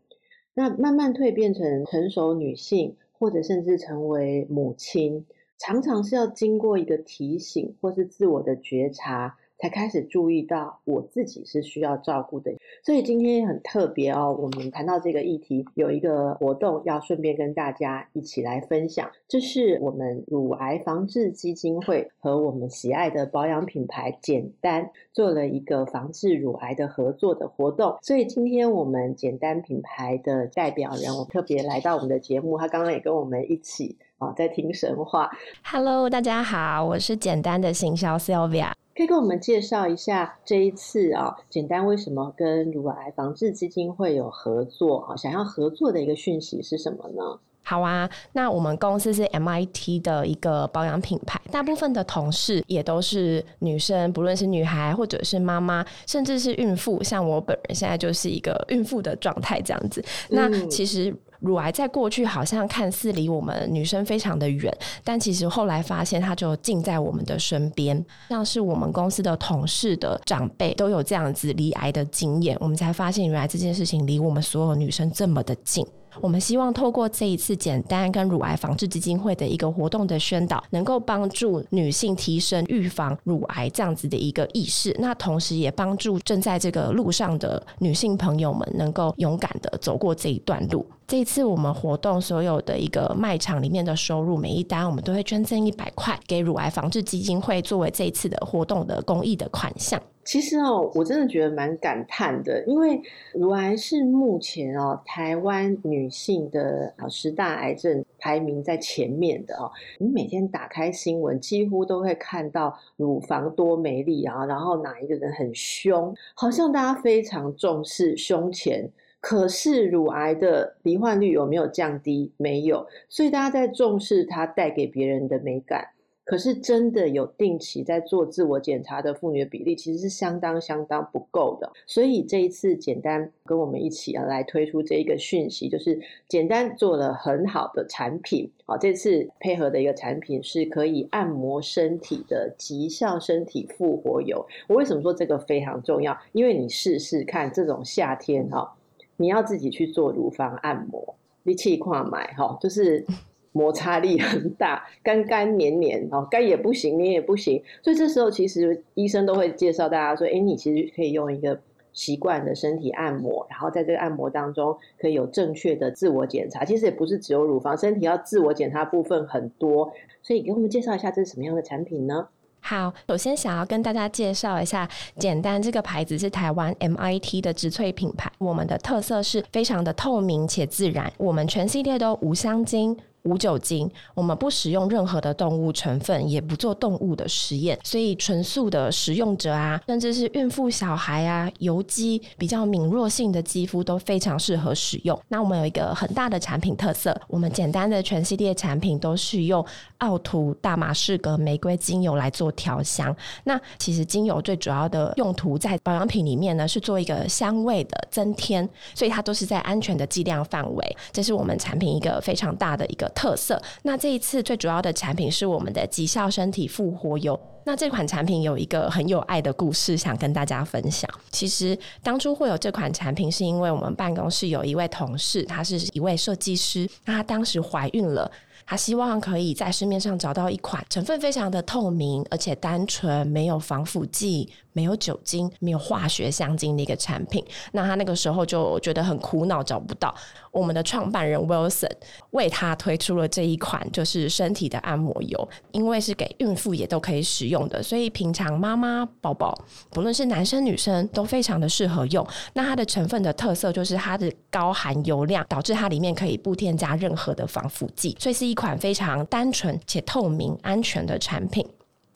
[0.54, 5.26] 那慢慢蜕变成成熟女性，或者甚至成为母亲，
[5.58, 9.40] 常常是要经过一个提醒，或是自我的觉察。
[9.64, 12.52] 才开始注意到我自己是需要照顾的，
[12.84, 14.38] 所以今天很特别哦。
[14.38, 27.98] 我们谈到这个议题，有一个活动要顺便跟大家一起来分享，这是我们乳癌防治基金会和我们喜爱的保养品牌简单做了一个防治乳癌的合作的活动。
[28.02, 35.32] 所以今天我们简单品牌的代表人，我特别来到我们的节目，他刚刚也跟我们一起啊在听神话。
[35.64, 38.74] Hello，大家好，我是简单的行销 Sylvia。
[38.96, 45.16] 可以跟我们介绍一下这一次啊，简单为什么跟乳癌防治基金会有合作啊？
[45.16, 47.40] 想要合作的一个讯息是什么呢？
[47.64, 60.04] 好啊，那我们公司是 MIT 的一个保养品牌，大部分的同事也都是女生，不论是女孩或者是妈妈，甚至是孕妇，像我本人现在就是一个孕妇的状态这样子。
[60.30, 61.16] 那其实。
[61.44, 68.04] 乳癌在过去好像看似离我们女生非常的远，但其实后来发现它就近在我们的身边。
[68.30, 75.86] 像是我们公司的同事的长辈都有这样子离癌的经验，我们才发现原来这件事情离我们所有女生这么的近。
[76.22, 84.96] 我们希望透过这一次简单跟乳癌防治基金会的一个活动的宣导，能够帮助女性提升预防乳癌这样子的一个意识。
[85.00, 90.86] 那同时也帮助正在这个路上的女性朋友们，能够勇敢的走过这一段路。
[91.06, 100.02] 这一次我们活动所有的一个卖场里面的收入，每一单我们都会捐赠一百块给乳癌防治基金会，作为这一次的活动的公益的款项。
[100.24, 103.02] 其实哦，我真的觉得蛮感叹的，因为
[103.34, 109.70] 乳癌是目前哦台湾女性的十大癌症排名在前面的哦。
[109.98, 118.90] 你每天打开新闻，几乎都会看到乳房多美丽啊，然后哪一个人很凶，好像大家非常重视胸前。
[119.20, 122.30] 可是乳癌的罹患率有没有降低？
[122.36, 125.88] 没有，所以大家在重视它带给别人的美感。
[126.26, 131.70] 可是真的有定期在做自我检查的妇女的比例，其实是相当相当不够的。
[131.86, 136.00] 所以这一次简单跟我们一起啊来推出这一个讯息，就是
[136.30, 138.50] 简单做了很好的产品。
[138.66, 144.46] 好，这次配合的一个产品是可以按摩身体的极效身体复活油。
[144.70, 146.18] 我为什么说这个非常重要？
[146.32, 148.74] 因为你试试看，这种夏天哈，
[149.18, 153.06] 你要自己去做乳房按摩，你去看买哈，就是。
[153.54, 161.58] 摩擦力很大，干干黏黏哦，干也不行，黏也不行，所以这时候其实医生都会介绍大家说，哎，你其实可以用一个
[161.94, 166.66] 习惯的身体按摩，然后在这个按摩当中可以有正确的自我检查。
[166.66, 169.94] 其实也不是只有乳房，身体要自我检查部分很多，
[170.24, 172.28] 所以给我们介绍一下这是什么样的产品呢？
[172.60, 182.98] 好，首先想要跟大家介绍一下，简单这个牌子是台湾 MIT 的植萃品牌，我们的特色是非常的透明且自然，我们全系列都无香精。
[183.24, 195.18] 无酒精，我们不使用任何的动物成分，也不做动物的实验，所以纯素的使用者啊，甚至是孕妇、小孩啊，油肌比较敏弱性的肌肤都非常适合使用。
[195.30, 199.66] 那我们有一个很大的产品特色，我们简单的全系列产品都是用
[200.00, 203.16] 奥图大马士革玫瑰精油来做调香。
[203.46, 210.98] 那其实精油最主要的用途在保养品里面呢，是做一个香味的增添，所以它都是在安全的剂量范围。
[211.14, 213.10] 这是我们产品一个非常大的一个。
[213.16, 213.62] 特色。
[213.84, 217.40] 那这一次最主要的产品是我们的极效身体复活油。
[217.66, 221.10] 那这款产品有一个很有爱的故事，想跟大家分享。
[221.32, 228.30] 其实当初会有这款产品，是因为我们办公室有一位同事，他是一位设计师，那他当时怀孕了。
[228.66, 237.44] 他希望可以在市面上找到一款成分非常的透明，而且单纯，没有防腐剂、没有酒精、没有化学香精的一个产品。
[237.72, 240.14] 那他那个时候就觉得很苦恼，找不到。
[240.52, 241.90] 我们的创办人 Wilson
[242.32, 249.58] 为他推出了这一款，就是身体的按摩油，因为是给孕妇也都可以使用的，所以平常妈妈、宝宝，
[249.90, 252.26] 不论是男生女生都非常的适合用。
[252.54, 261.68] 那它的成分的特色就是它的高含油量，导致它里面可以不添加任何的防腐剂，所以是一款非常单纯且透明、安全的产品。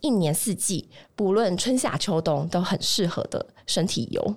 [0.02, 4.36] 一年四季，不论春夏秋冬，都很适合的身体油。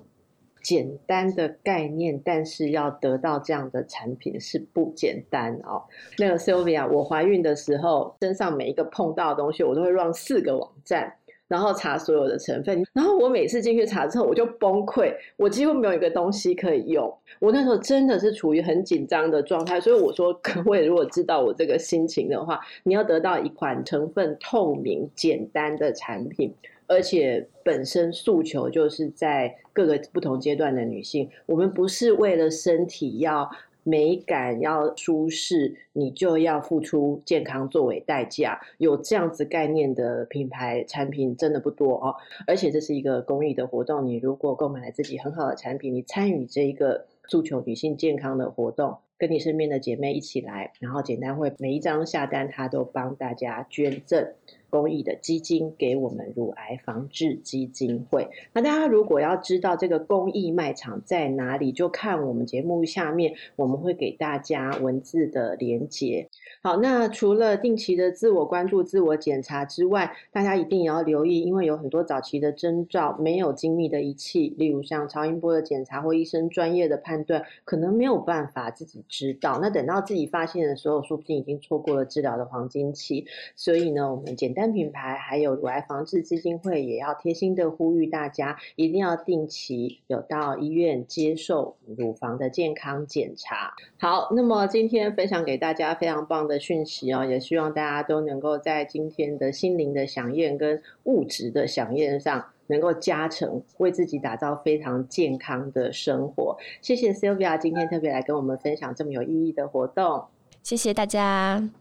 [0.63, 5.81] 简单的概念，但是要得到这样的产品是不简单哦。
[6.19, 11.15] 那个 Sylvia，我怀孕的时候，身上每一个碰到的东西，我都会让四个网站，
[11.51, 17.13] 然后查所有的成分，然后我每次进去查之后，我就崩溃，我几乎没有一个东西可以用。
[17.39, 26.55] 我那时候真的是处于很紧张的状态，所以我说， 各位如果知道我这个心情的话，你要得到一款成分透明、简单的产品，
[26.87, 33.51] 而且本身诉求就是在各个不同阶段的女性，我们不是为了身体要。
[33.83, 38.59] 美感要舒适，你就要付出健康作为代价。
[38.77, 42.15] 有这样子概念的品牌产品真的不多哦，
[42.45, 44.05] 而且这是一个公益的活动。
[44.05, 54.33] 你如果购买了自己很好的产品，你参与这一个诉求女性健康的活动，跟你身边的姐妹一起来，然后简单会每一张下单，她都帮大家捐赠。
[54.71, 58.27] 公益的基金给我们乳癌防治基金会。
[58.53, 66.29] 那大家如果要知道这个公益卖场在哪里，就看我们节目下面我们会给大家文字的连接。
[66.63, 79.59] 好，那除了定期的自我关注、自我检查之外，大家一定也要留意，因为有很多早期的征兆没有精密的仪器，例如像超音波的检查或医生专业的判断，可能没有办法自己知道。
[79.61, 83.25] 那等到自己发现的时候，说不定已经错过了治疗的黄金期。
[83.57, 84.60] 所以呢，我们简单。
[84.73, 93.73] 品牌还有乳癌防治基金会也要贴心的呼吁大家，一定要定期有到医院接受乳房的健康检查。
[93.97, 106.57] 好，那么今天分享给大家非常棒的讯息哦，也希望大家都能够在今天的心灵的响应跟物质的响应上能够加成，为自己打造非常健康的生活。
[106.81, 110.25] 谢谢 Sylvia 今天特别来跟我们分享这么有意义的活动，
[110.63, 111.80] 谢谢大家。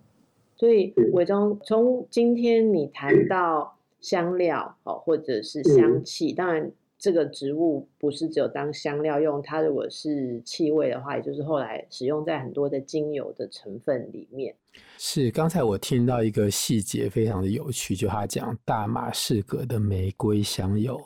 [0.60, 14.54] 所以伟忠，从今天你谈到香料哦，或者是香气，当然这个植物不是只有当香料用，它如果是气味的话，也就是后来使用在很多的精油的成分里面。
[14.98, 21.00] 是，刚才我听到一个细节非常的有趣，就他讲大马士革的玫瑰香油，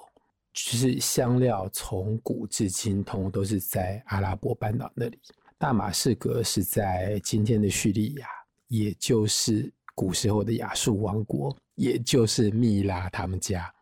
[0.52, 5.16] 就是香料从古至今通都是在阿拉伯半岛那里，
[5.56, 8.26] 大马士革是在今天的叙利亚。
[8.68, 13.72] 也就是古时候的亚述王国，也就是蜜拉他们家。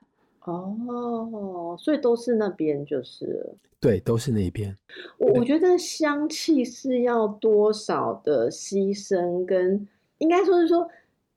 [0.45, 3.49] 哦，所以都是那边，就是
[3.81, 4.77] 对，都是那边。
[5.19, 9.87] 我我觉得香气是要多少的牺牲，跟
[10.19, 10.89] 应该说是说。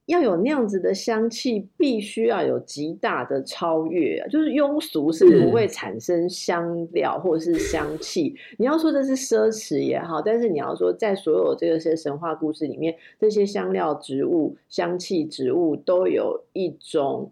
[0.07, 4.23] 要有那样子的香气，必须要有极大的超越。
[4.29, 8.35] 就是庸俗是不会产生香料或者是香气。
[8.57, 17.31] 你要说这是奢侈也好，但是你要说在所有这些神话故事里面，这些香料植物、香气植物都有一种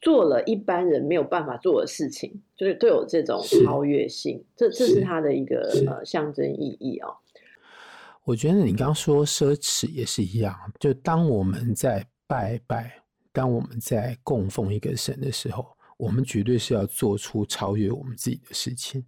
[0.00, 4.42] 做了一般人没有办法做的事情，就是都有这种超越性。
[4.56, 7.14] 这这是它的一个呃象征意义哦。
[8.28, 12.92] 我觉得你刚刚说奢侈也是一样，就当我们在拜拜，
[13.32, 15.66] 当我们在供奉一个神的时候，
[15.96, 19.02] 我们绝对是要做出超越我们自己的事情。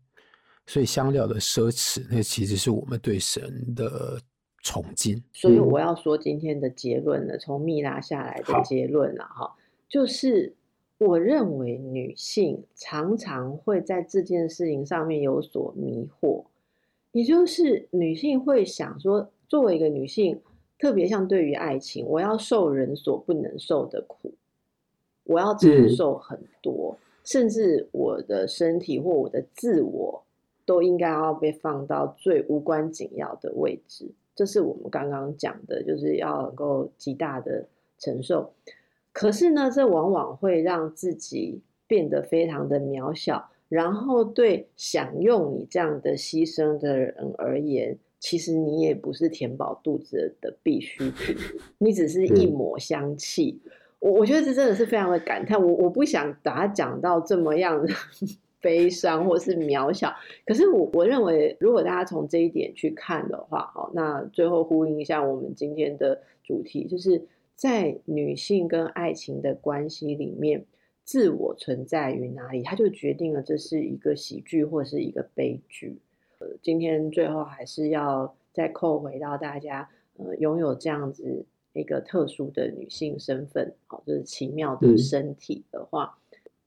[0.66, 4.18] 所以香料的奢侈，那其实是我们对神的
[4.62, 5.22] 崇敬。
[5.34, 9.54] 所以我要说今天的结论呢，从蜜拉下来的结论了哈，
[9.86, 10.54] 就是
[10.96, 16.46] 我认为女性常常会在这件事情上面有所迷惑。
[17.12, 20.40] 也就是女性会想说，作为一个女性，
[20.78, 24.32] 特别像对于爱情，我要受人所不能受的苦，
[25.24, 30.22] 我要承受很多，嗯、甚至我的身体或我的自我
[30.64, 34.08] 都应该要被放到最无关紧要的位置。
[34.36, 37.66] 这是我们刚刚讲的，就是要能够极大的
[37.98, 38.52] 承受。
[39.12, 43.50] 可是呢，这往往会让自己变得非常的渺小。
[43.70, 51.36] 然后对享用你这样的牺牲的人而言，其实你也不是填饱肚子的必需品，
[51.78, 53.60] 你只是一抹香气。
[54.00, 55.62] 我我觉得这真的是非常的感叹。
[55.62, 57.94] 我我不想把它讲到这么样的
[58.60, 60.12] 悲伤或是渺小，
[60.44, 67.22] 可是我我认为，如果大家从这一点去看的话，哦，那最后呼应一下我们今天的主题，就是
[67.54, 70.64] 在女性跟爱情的关系里面。
[71.04, 75.98] 自我存在于哪里，它就决定了这是一个喜剧或是一个悲剧。
[76.38, 79.88] 呃，今天最后还是要再扣回到大家，
[80.18, 86.16] 呃，拥有这样子一个特殊的女性身份，好，就是奇妙的身体的话，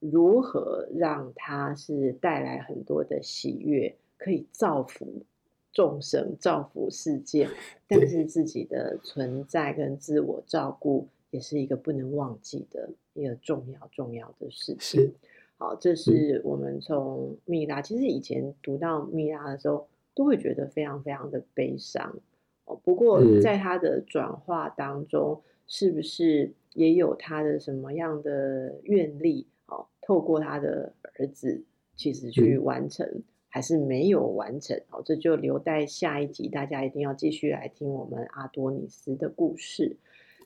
[0.02, 5.24] 嗯、如何让它是带来很多的喜悦，可以造福
[5.72, 7.50] 众生、造福世界，
[7.88, 11.08] 但是自己的存在跟自我照顾。
[11.34, 15.02] 也是一个不能忘记的一个重要重要的事情。
[15.02, 15.14] 是
[15.58, 22.20] 好，这是我们从蜜拉，其实以前读到蜜拉的时候，都会觉得非常非常的悲伤。
[22.66, 29.48] 哦，不过在他的转化当中，是不是也有他的什么样的愿力？
[29.66, 31.64] 哦，透过他的儿子，
[31.96, 34.80] 其实去完成，嗯、还是没有完成？
[34.92, 39.98] 哦，这就留待下一集，大家一定要继续来听我们阿多尼斯的故事。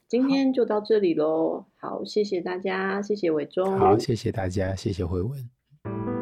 [0.08, 6.17] 今天就到这里喽，好，谢谢大家，谢谢伟忠，好，谢谢大家，谢谢慧文。